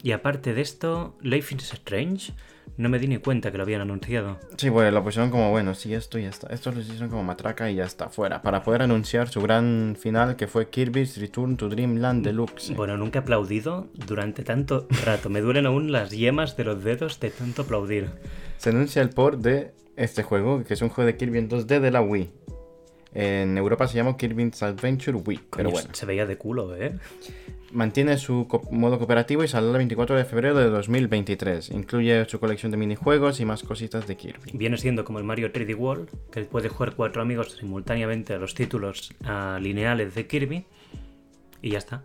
Y 0.01 0.11
aparte 0.13 0.53
de 0.53 0.61
esto, 0.61 1.17
Life 1.19 1.53
is 1.55 1.73
Strange. 1.73 2.31
No 2.75 2.89
me 2.89 2.97
di 2.97 3.07
ni 3.07 3.17
cuenta 3.17 3.51
que 3.51 3.57
lo 3.57 3.63
habían 3.63 3.81
anunciado. 3.81 4.39
Sí, 4.57 4.69
bueno, 4.69 4.89
lo 4.91 5.03
pusieron 5.03 5.29
como, 5.29 5.51
bueno, 5.51 5.75
sí, 5.75 5.93
esto 5.93 6.17
ya 6.17 6.29
está. 6.29 6.47
Esto 6.53 6.71
lo 6.71 6.79
hicieron 6.79 7.09
como 7.09 7.23
matraca 7.23 7.69
y 7.69 7.75
ya 7.75 7.85
está, 7.85 8.09
fuera. 8.09 8.41
Para 8.41 8.63
poder 8.63 8.81
anunciar 8.81 9.29
su 9.29 9.41
gran 9.41 9.95
final 9.99 10.35
que 10.35 10.47
fue 10.47 10.69
Kirby's 10.69 11.17
Return 11.17 11.57
to 11.57 11.69
Dreamland 11.69 12.25
Deluxe. 12.25 12.73
Bueno, 12.75 12.97
nunca 12.97 13.19
he 13.19 13.21
aplaudido 13.21 13.89
durante 14.07 14.43
tanto 14.43 14.87
rato. 15.05 15.29
Me 15.29 15.41
duelen 15.41 15.65
aún 15.65 15.91
las 15.91 16.11
yemas 16.11 16.57
de 16.57 16.63
los 16.63 16.83
dedos 16.83 17.19
de 17.19 17.29
tanto 17.29 17.61
aplaudir. 17.63 18.09
Se 18.57 18.69
anuncia 18.71 19.01
el 19.01 19.09
port 19.09 19.39
de 19.39 19.73
este 19.95 20.23
juego, 20.23 20.63
que 20.63 20.73
es 20.73 20.81
un 20.81 20.89
juego 20.89 21.05
de 21.05 21.17
Kirby 21.17 21.37
en 21.37 21.49
2D 21.49 21.79
de 21.79 21.91
la 21.91 22.01
Wii. 22.01 22.31
En 23.15 23.57
Europa 23.57 23.87
se 23.87 23.95
llama 23.95 24.17
Kirby's 24.17 24.63
Adventure 24.63 25.17
Wii, 25.17 25.39
pero 25.55 25.69
bueno. 25.71 25.89
Se 25.93 26.05
veía 26.05 26.25
de 26.25 26.37
culo, 26.37 26.75
¿eh? 26.75 26.97
Mantiene 27.71 28.17
su 28.17 28.47
co- 28.47 28.61
modo 28.71 28.97
cooperativo 28.99 29.43
y 29.43 29.47
saldrá 29.47 29.71
el 29.71 29.77
24 29.77 30.15
de 30.15 30.25
febrero 30.25 30.57
de 30.59 30.69
2023. 30.69 31.71
Incluye 31.71 32.25
su 32.29 32.39
colección 32.39 32.71
de 32.71 32.77
minijuegos 32.77 33.39
y 33.39 33.45
más 33.45 33.63
cositas 33.63 34.05
de 34.07 34.15
Kirby. 34.15 34.51
Viene 34.53 34.77
siendo 34.77 35.03
como 35.05 35.17
el 35.19 35.25
Mario 35.25 35.51
3D 35.51 35.75
World, 35.75 36.09
que 36.31 36.41
puede 36.43 36.69
jugar 36.69 36.95
cuatro 36.95 37.21
amigos 37.23 37.55
simultáneamente 37.59 38.33
a 38.33 38.37
los 38.37 38.53
títulos 38.53 39.11
ah, 39.25 39.57
lineales 39.61 40.13
de 40.13 40.27
Kirby. 40.27 40.65
Y 41.63 41.69
ya 41.71 41.77
está. 41.77 42.03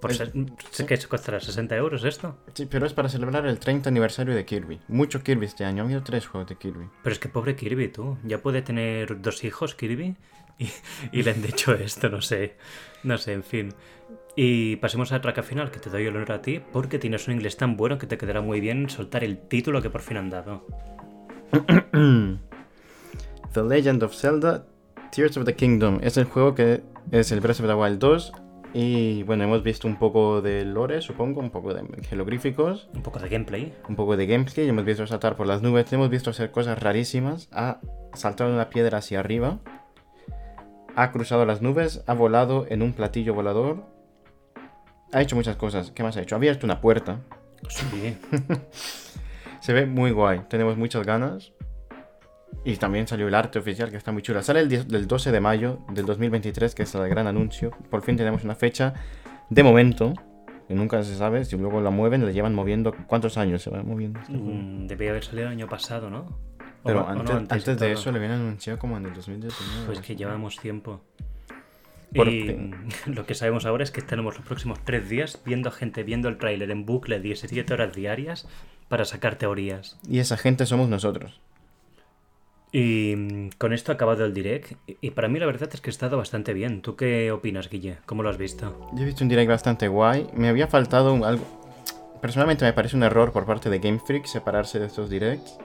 Por 0.00 0.10
Es- 0.10 0.16
ser- 0.16 0.32
sé 0.70 0.86
que 0.86 0.96
se 0.96 1.06
costará 1.06 1.38
60 1.38 1.76
euros 1.76 2.02
esto. 2.04 2.38
Sí, 2.54 2.66
pero 2.66 2.86
es 2.86 2.92
para 2.94 3.08
celebrar 3.08 3.46
el 3.46 3.58
30 3.60 3.90
aniversario 3.90 4.34
de 4.34 4.44
Kirby. 4.46 4.80
Mucho 4.88 5.22
Kirby 5.22 5.46
este 5.46 5.64
año. 5.64 5.82
Ha 5.82 5.84
habido 5.84 6.02
tres 6.02 6.26
juegos 6.26 6.48
de 6.48 6.56
Kirby. 6.56 6.86
Pero 7.02 7.12
es 7.12 7.18
que 7.20 7.28
pobre 7.28 7.54
Kirby, 7.54 7.88
tú. 7.88 8.16
Ya 8.24 8.38
puede 8.38 8.62
tener 8.62 9.20
dos 9.20 9.44
hijos, 9.44 9.74
Kirby. 9.74 10.16
Y, 10.58 10.68
y 11.12 11.22
le 11.22 11.32
han 11.32 11.44
hecho 11.44 11.74
esto, 11.74 12.08
no 12.08 12.20
sé. 12.22 12.56
No 13.02 13.18
sé, 13.18 13.32
en 13.32 13.42
fin. 13.42 13.74
Y 14.36 14.76
pasemos 14.76 15.12
a 15.12 15.16
la 15.16 15.20
traca 15.20 15.42
final, 15.42 15.70
que 15.70 15.78
te 15.80 15.90
doy 15.90 16.06
el 16.06 16.16
honor 16.16 16.32
a 16.32 16.42
ti, 16.42 16.60
porque 16.72 16.98
tienes 16.98 17.26
un 17.28 17.34
inglés 17.34 17.56
tan 17.56 17.76
bueno 17.76 17.98
que 17.98 18.06
te 18.06 18.18
quedará 18.18 18.40
muy 18.40 18.60
bien 18.60 18.88
soltar 18.90 19.24
el 19.24 19.38
título 19.38 19.82
que 19.82 19.90
por 19.90 20.00
fin 20.02 20.16
han 20.16 20.30
dado. 20.30 20.66
The 23.52 23.62
Legend 23.62 24.02
of 24.02 24.14
Zelda 24.14 24.66
Tears 25.12 25.36
of 25.36 25.44
the 25.44 25.54
Kingdom. 25.54 26.00
Es 26.02 26.16
el 26.16 26.24
juego 26.24 26.54
que 26.54 26.82
es 27.12 27.30
el 27.30 27.40
Breath 27.40 27.60
of 27.60 27.66
the 27.66 27.74
Wild 27.74 27.98
2. 27.98 28.32
Y 28.76 29.22
bueno, 29.22 29.44
hemos 29.44 29.62
visto 29.62 29.86
un 29.86 29.96
poco 29.96 30.42
de 30.42 30.64
lore, 30.64 31.00
supongo, 31.00 31.38
un 31.40 31.50
poco 31.50 31.72
de 31.72 31.84
jeroglíficos, 32.02 32.88
Un 32.92 33.02
poco 33.04 33.20
de 33.20 33.28
gameplay. 33.28 33.72
un 33.88 33.94
poco 33.94 34.16
de 34.16 34.26
gameplay. 34.26 34.68
Hemos 34.68 34.84
visto 34.84 35.06
saltar 35.06 35.36
por 35.36 35.46
las 35.46 35.62
nubes, 35.62 35.92
hemos 35.92 36.10
visto 36.10 36.30
hacer 36.30 36.50
cosas 36.50 36.82
rarísimas. 36.82 37.48
Ha 37.52 37.78
saltado 38.14 38.52
una 38.52 38.70
piedra 38.70 38.98
hacia 38.98 39.20
arriba, 39.20 39.60
ha 40.96 41.12
cruzado 41.12 41.44
las 41.46 41.62
nubes, 41.62 42.02
ha 42.06 42.14
volado 42.14 42.66
en 42.68 42.82
un 42.82 42.92
platillo 42.92 43.34
volador. 43.34 43.84
Ha 45.12 45.22
hecho 45.22 45.36
muchas 45.36 45.56
cosas. 45.56 45.90
¿Qué 45.92 46.02
más 46.02 46.16
ha 46.16 46.22
hecho? 46.22 46.34
Ha 46.34 46.38
abierto 46.38 46.66
una 46.66 46.80
puerta. 46.80 47.20
Sí. 47.68 48.16
Se 49.60 49.72
ve 49.72 49.86
muy 49.86 50.10
guay, 50.10 50.42
tenemos 50.48 50.76
muchas 50.76 51.06
ganas. 51.06 51.52
Y 52.64 52.76
también 52.76 53.06
salió 53.06 53.28
el 53.28 53.34
arte 53.34 53.58
oficial 53.58 53.90
que 53.90 53.96
está 53.96 54.12
muy 54.12 54.22
chula. 54.22 54.42
Sale 54.42 54.60
el 54.60 54.68
10 54.68 54.88
del 54.88 55.06
12 55.06 55.32
de 55.32 55.40
mayo 55.40 55.78
del 55.92 56.06
2023, 56.06 56.74
que 56.74 56.84
es 56.84 56.94
el 56.94 57.08
gran 57.08 57.26
anuncio. 57.26 57.70
Por 57.90 58.02
fin 58.02 58.16
tenemos 58.16 58.44
una 58.44 58.54
fecha 58.54 58.94
de 59.50 59.62
momento, 59.62 60.14
que 60.68 60.74
nunca 60.74 61.02
se 61.02 61.14
sabe. 61.16 61.44
Si 61.44 61.56
luego 61.56 61.80
la 61.80 61.90
mueven, 61.90 62.24
la 62.24 62.30
llevan 62.32 62.54
moviendo. 62.54 62.94
¿Cuántos 63.06 63.36
años 63.36 63.62
se 63.62 63.70
va 63.70 63.82
moviendo? 63.82 64.20
Mm, 64.28 64.86
Debía 64.86 65.10
haber 65.10 65.24
salido 65.24 65.46
el 65.48 65.52
año 65.52 65.68
pasado, 65.68 66.08
¿no? 66.10 66.38
O- 66.84 66.86
Pero 66.86 67.00
o 67.00 67.14
no, 67.14 67.20
antes, 67.32 67.50
antes 67.68 67.78
de 67.80 67.92
eso 67.92 68.12
le 68.12 68.18
habían 68.18 68.32
anunciado 68.32 68.78
como 68.78 68.96
en 68.98 69.06
el 69.06 69.14
2019. 69.14 69.86
Pues 69.86 70.00
que 70.00 70.14
llevamos 70.16 70.58
tiempo. 70.58 71.02
Por 72.14 72.28
y 72.28 72.42
fin. 72.42 72.74
lo 73.06 73.26
que 73.26 73.34
sabemos 73.34 73.66
ahora 73.66 73.82
es 73.82 73.90
que 73.90 74.00
tenemos 74.02 74.36
los 74.36 74.46
próximos 74.46 74.78
tres 74.84 75.08
días 75.08 75.40
viendo 75.44 75.68
a 75.68 75.72
gente 75.72 76.02
viendo 76.04 76.28
el 76.28 76.38
tráiler 76.38 76.70
en 76.70 76.86
bucle 76.86 77.18
17 77.20 77.72
horas 77.74 77.94
diarias 77.94 78.46
para 78.88 79.04
sacar 79.04 79.36
teorías. 79.36 79.98
Y 80.08 80.18
esa 80.20 80.36
gente 80.36 80.64
somos 80.66 80.88
nosotros. 80.88 81.40
Y 82.72 83.14
mm, 83.16 83.48
con 83.58 83.72
esto 83.72 83.92
ha 83.92 83.94
acabado 83.94 84.24
el 84.24 84.34
direct. 84.34 84.72
Y- 84.86 84.96
Y 85.00 85.10
para 85.10 85.28
mí 85.28 85.38
la 85.38 85.46
verdad 85.46 85.68
es 85.72 85.80
que 85.80 85.90
ha 85.90 85.92
estado 85.92 86.16
bastante 86.16 86.52
bien. 86.52 86.82
¿Tú 86.82 86.96
qué 86.96 87.32
opinas, 87.32 87.68
Guille? 87.70 87.98
¿Cómo 88.06 88.22
lo 88.22 88.30
has 88.30 88.36
visto? 88.38 88.90
Yo 88.94 89.02
he 89.02 89.06
visto 89.06 89.24
un 89.24 89.28
direct 89.28 89.48
bastante 89.48 89.88
guay. 89.88 90.26
Me 90.34 90.48
había 90.48 90.66
faltado 90.66 91.12
un- 91.14 91.24
algo. 91.24 91.44
Personalmente 92.20 92.64
me 92.64 92.72
parece 92.72 92.96
un 92.96 93.02
error 93.02 93.32
por 93.32 93.44
parte 93.46 93.70
de 93.70 93.78
Game 93.80 93.98
Freak 94.00 94.26
separarse 94.26 94.78
de 94.78 94.86
estos 94.86 95.10
directs. 95.10 95.58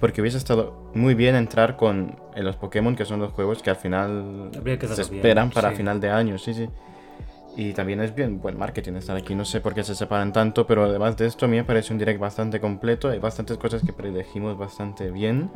Porque 0.00 0.20
hubiese 0.20 0.38
estado 0.38 0.90
muy 0.94 1.14
bien 1.14 1.34
entrar 1.34 1.76
con 1.76 2.16
eh, 2.34 2.42
los 2.42 2.56
Pokémon, 2.56 2.96
que 2.96 3.04
son 3.04 3.20
los 3.20 3.32
juegos 3.32 3.62
que 3.62 3.70
al 3.70 3.76
final 3.76 4.50
se 4.52 4.60
bien, 4.60 4.80
esperan 4.82 5.50
para 5.50 5.70
sí. 5.70 5.76
final 5.76 6.00
de 6.00 6.10
año, 6.10 6.38
sí, 6.38 6.54
sí. 6.54 6.68
Y 7.56 7.72
también 7.72 8.00
es 8.00 8.14
bien 8.14 8.40
buen 8.40 8.58
marketing 8.58 8.94
estar 8.94 9.16
aquí. 9.16 9.34
No 9.34 9.44
sé 9.44 9.60
por 9.60 9.74
qué 9.74 9.84
se 9.84 9.94
separan 9.94 10.32
tanto, 10.32 10.66
pero 10.66 10.84
además 10.84 11.16
de 11.16 11.26
esto, 11.26 11.46
a 11.46 11.48
mí 11.48 11.56
me 11.56 11.64
parece 11.64 11.92
un 11.92 11.98
direct 11.98 12.18
bastante 12.18 12.60
completo. 12.60 13.08
Hay 13.08 13.20
bastantes 13.20 13.56
cosas 13.58 13.82
que 13.82 13.92
predejimos 13.92 14.58
bastante 14.58 15.10
bien. 15.10 15.50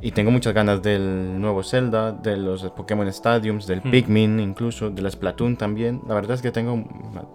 Y 0.00 0.12
tengo 0.12 0.30
muchas 0.30 0.52
ganas 0.52 0.82
del 0.82 1.40
nuevo 1.40 1.62
Zelda, 1.62 2.12
de 2.12 2.36
los 2.36 2.62
Pokémon 2.72 3.06
Stadiums, 3.08 3.66
del 3.66 3.80
Hmm. 3.80 3.90
Pikmin 3.90 4.40
incluso, 4.40 4.90
del 4.90 5.10
Splatoon 5.10 5.56
también. 5.56 6.02
La 6.06 6.14
verdad 6.14 6.32
es 6.32 6.42
que 6.42 6.50
tengo 6.50 6.84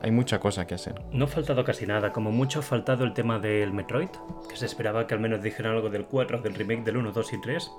hay 0.01 0.11
mucha 0.11 0.39
cosa 0.39 0.67
que 0.67 0.75
hacer. 0.75 1.01
No 1.11 1.25
ha 1.25 1.27
faltado 1.27 1.63
casi 1.63 1.87
nada. 1.87 2.11
Como 2.11 2.31
mucho 2.31 2.59
ha 2.59 2.61
faltado 2.61 3.05
el 3.05 3.13
tema 3.13 3.39
del 3.39 3.73
Metroid. 3.73 4.09
Que 4.49 4.55
se 4.55 4.65
esperaba 4.65 5.07
que 5.07 5.15
al 5.15 5.19
menos 5.19 5.41
dijeran 5.41 5.73
algo 5.75 5.89
del 5.89 6.05
4, 6.05 6.41
del 6.41 6.53
remake 6.53 6.83
del 6.83 6.97
1, 6.97 7.11
2 7.11 7.33
y 7.33 7.41
3. 7.41 7.71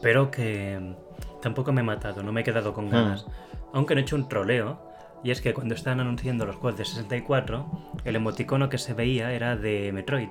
Pero 0.00 0.30
que 0.30 0.96
tampoco 1.40 1.72
me 1.72 1.82
he 1.82 1.84
matado. 1.84 2.22
No 2.22 2.32
me 2.32 2.40
he 2.40 2.44
quedado 2.44 2.72
con 2.72 2.90
ganas. 2.90 3.26
Aunque 3.72 3.92
han 3.94 4.00
hecho 4.00 4.16
un 4.16 4.28
troleo. 4.28 4.90
Y 5.24 5.30
es 5.30 5.40
que 5.40 5.54
cuando 5.54 5.76
estaban 5.76 6.00
anunciando 6.00 6.44
los 6.44 6.56
juegos 6.56 6.76
de 6.78 6.84
64, 6.84 7.66
el 8.04 8.16
emoticono 8.16 8.68
que 8.68 8.78
se 8.78 8.94
veía 8.94 9.32
era 9.32 9.54
de 9.54 9.92
Metroid. 9.92 10.30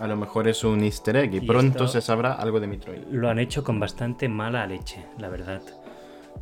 A 0.00 0.06
lo 0.06 0.16
mejor 0.16 0.48
es 0.48 0.64
un 0.64 0.82
easter 0.82 1.16
egg 1.16 1.34
y, 1.34 1.36
Y 1.38 1.40
pronto 1.40 1.86
se 1.86 2.00
sabrá 2.00 2.32
algo 2.32 2.60
de 2.60 2.66
Metroid. 2.66 3.02
Lo 3.10 3.28
han 3.28 3.38
hecho 3.38 3.62
con 3.62 3.78
bastante 3.78 4.28
mala 4.28 4.66
leche, 4.66 5.04
la 5.18 5.28
verdad. 5.28 5.60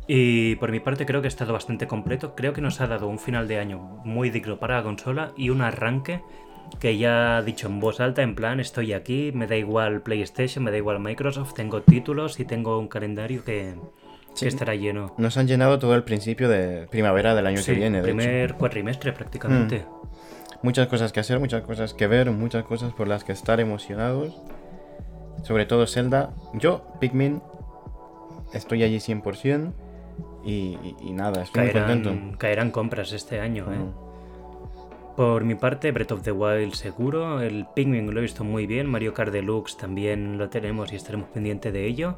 Y 0.07 0.55
por 0.55 0.71
mi 0.71 0.79
parte 0.79 1.05
creo 1.05 1.21
que 1.21 1.27
ha 1.27 1.29
estado 1.29 1.53
bastante 1.53 1.85
completo. 1.87 2.33
Creo 2.35 2.53
que 2.53 2.61
nos 2.61 2.81
ha 2.81 2.87
dado 2.87 3.07
un 3.07 3.19
final 3.19 3.47
de 3.47 3.59
año 3.59 3.79
muy 4.03 4.29
digno 4.29 4.57
para 4.57 4.77
la 4.77 4.83
consola 4.83 5.31
y 5.37 5.49
un 5.49 5.61
arranque 5.61 6.21
que 6.79 6.97
ya 6.97 7.37
ha 7.37 7.41
dicho 7.41 7.67
en 7.67 7.81
voz 7.81 7.99
alta, 7.99 8.21
en 8.21 8.33
plan, 8.33 8.61
estoy 8.61 8.93
aquí, 8.93 9.31
me 9.33 9.45
da 9.45 9.57
igual 9.57 10.01
PlayStation, 10.01 10.63
me 10.63 10.71
da 10.71 10.77
igual 10.77 10.99
Microsoft, 11.01 11.53
tengo 11.53 11.81
títulos 11.81 12.39
y 12.39 12.45
tengo 12.45 12.79
un 12.79 12.87
calendario 12.87 13.43
que, 13.43 13.73
Sí. 14.33 14.45
que 14.45 14.47
estará 14.47 14.73
lleno. 14.75 15.13
Nos 15.17 15.35
han 15.35 15.47
llenado 15.47 15.77
todo 15.79 15.93
el 15.95 16.03
principio 16.03 16.47
de 16.47 16.87
primavera 16.89 17.35
del 17.35 17.45
año 17.47 17.57
Sí, 17.57 17.73
que 17.73 17.77
viene. 17.79 18.01
de 18.01 18.07
hecho. 18.09 18.17
primer 18.17 18.53
cuatrimestre 18.53 19.11
prácticamente. 19.11 19.83
Muchas 20.63 20.87
cosas 20.87 21.11
que 21.11 21.19
hacer, 21.19 21.39
muchas 21.39 21.63
cosas 21.63 21.93
que 21.93 22.07
ver, 22.07 22.29
muchas 22.31 22.63
cosas 22.65 22.93
por 22.93 23.07
las 23.07 23.23
que 23.23 23.31
estar 23.31 23.59
emocionados. 23.59 24.39
Sobre 25.43 25.65
todo 25.65 25.87
Zelda. 25.87 26.31
Yo, 26.53 26.83
Pikmin, 26.99 27.41
estoy 28.53 28.83
allí 28.83 28.97
100% 28.97 29.71
y, 30.45 30.77
y, 31.01 31.11
nada, 31.13 31.43
estoy 31.43 31.63
muy 31.63 31.71
Caerán, 31.71 32.03
contento. 32.03 32.37
caerán 32.37 32.71
compras 32.71 33.11
este 33.11 33.39
año, 33.39 33.65
¿eh? 33.71 33.79
Por 35.15 35.43
mi 35.43 35.55
parte, 35.55 35.91
Breath 35.91 36.13
of 36.13 36.21
the 36.21 36.31
Wild 36.31 36.73
seguro, 36.73 37.41
el 37.41 37.65
Pikmin 37.75 38.13
lo 38.13 38.19
he 38.19 38.21
visto 38.21 38.43
muy 38.43 38.65
bien, 38.65 38.87
Mario 38.87 39.13
Kart 39.13 39.31
Deluxe 39.31 39.77
también 39.77 40.37
lo 40.37 40.49
tenemos 40.49 40.93
y 40.93 40.95
estaremos 40.95 41.29
pendientes 41.29 41.73
de 41.73 41.85
ello. 41.85 42.17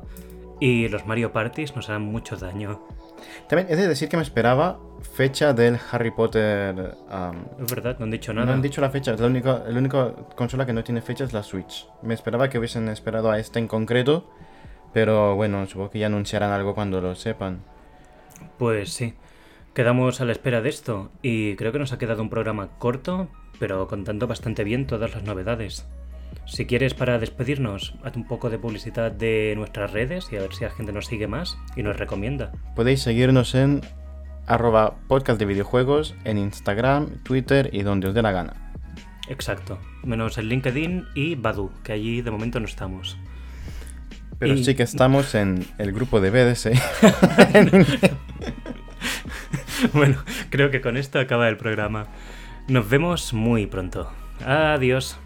Y 0.64 0.88
los 0.88 1.06
Mario 1.06 1.34
Parties 1.34 1.76
nos 1.76 1.90
harán 1.90 2.04
mucho 2.04 2.38
daño. 2.38 2.80
También 3.50 3.68
he 3.70 3.76
de 3.76 3.86
decir 3.86 4.08
que 4.08 4.16
me 4.16 4.24
esperaba 4.24 4.80
fecha 5.02 5.52
del 5.52 5.78
Harry 5.92 6.12
Potter. 6.12 6.96
um, 7.12 7.64
Es 7.66 7.70
verdad, 7.70 7.98
no 8.00 8.06
han 8.06 8.12
dicho 8.12 8.32
no 8.34 8.40
nada. 8.40 8.54
han 8.54 8.62
dicho 8.62 8.80
la 8.80 8.90
fecha, 8.90 9.14
la 9.14 9.28
única, 9.28 9.62
la 9.68 9.78
única 9.78 10.14
consola 10.38 10.66
que 10.66 10.72
no 10.72 10.82
tiene 10.82 11.02
fecha 11.02 11.26
es 11.26 11.34
la 11.34 11.44
Switch. 11.44 11.86
Me 12.02 12.14
esperaba 12.14 12.50
que 12.50 12.60
hubiesen 12.60 12.88
esperado 12.88 13.30
a 13.30 13.40
esta 13.40 13.60
en 13.60 13.68
concreto, 13.68 14.30
pero 14.94 15.36
bueno, 15.36 15.68
supongo 15.68 15.90
que 15.90 16.00
ya 16.00 16.06
anunciarán 16.08 16.52
algo 16.52 16.74
cuando 16.74 17.02
lo 17.02 17.14
sepan. 17.16 17.60
Pues 18.58 18.94
sí, 18.94 19.16
quedamos 19.74 20.22
a 20.22 20.26
la 20.26 20.32
espera 20.32 20.62
de 20.62 20.70
esto 20.70 21.12
y 21.22 21.58
creo 21.58 21.74
que 21.74 21.80
nos 21.80 21.92
ha 21.92 21.98
quedado 21.98 22.22
un 22.22 22.30
programa 22.30 22.70
corto, 22.80 23.28
pero 23.60 23.86
contando 23.90 24.28
bastante 24.28 24.64
bien 24.64 24.88
todas 24.88 25.14
las 25.14 25.24
novedades. 25.24 25.86
Si 26.46 26.66
quieres 26.66 26.94
para 26.94 27.20
despedirnos, 27.20 27.96
haz 28.04 28.16
un 28.16 28.28
poco 28.28 28.50
de 28.50 28.60
publicidad 28.60 29.12
de 29.12 29.54
nuestras 29.56 29.92
redes 29.92 30.28
y 30.32 30.36
a 30.38 30.42
ver 30.42 30.54
si 30.54 30.64
la 30.64 30.70
gente 30.72 30.92
nos 30.92 31.06
sigue 31.08 31.28
más 31.28 31.58
y 31.76 31.84
nos 31.84 31.98
recomienda. 31.98 32.52
Podéis 32.76 33.02
seguirnos 33.02 33.56
en 33.56 33.82
arroba 34.46 34.96
podcast 35.08 35.40
de 35.40 35.46
videojuegos, 35.46 36.16
en 36.26 36.38
Instagram, 36.38 37.24
Twitter 37.24 37.70
y 37.72 37.84
donde 37.84 38.08
os 38.08 38.14
dé 38.14 38.22
la 38.22 38.32
gana. 38.32 38.54
Exacto, 39.30 39.80
menos 40.04 40.38
el 40.38 40.50
LinkedIn 40.50 41.06
y 41.16 41.36
Badu, 41.36 41.72
que 41.84 41.94
allí 41.94 42.22
de 42.22 42.30
momento 42.32 42.60
no 42.60 42.66
estamos. 42.66 43.18
Pero 44.38 44.56
Y- 44.56 44.64
sí 44.66 44.76
que 44.76 44.84
estamos 44.84 45.34
en 45.36 45.66
el 45.78 45.94
grupo 45.94 46.20
de 46.20 46.30
BDS. 46.30 46.70
Bueno, 49.94 50.16
creo 50.50 50.72
que 50.72 50.80
con 50.82 50.96
esto 50.98 51.20
acaba 51.20 51.50
el 51.50 51.58
programa. 51.58 52.08
Nos 52.70 52.90
vemos 52.90 53.34
muy 53.34 53.66
pronto. 53.68 54.10
Adiós. 54.46 55.18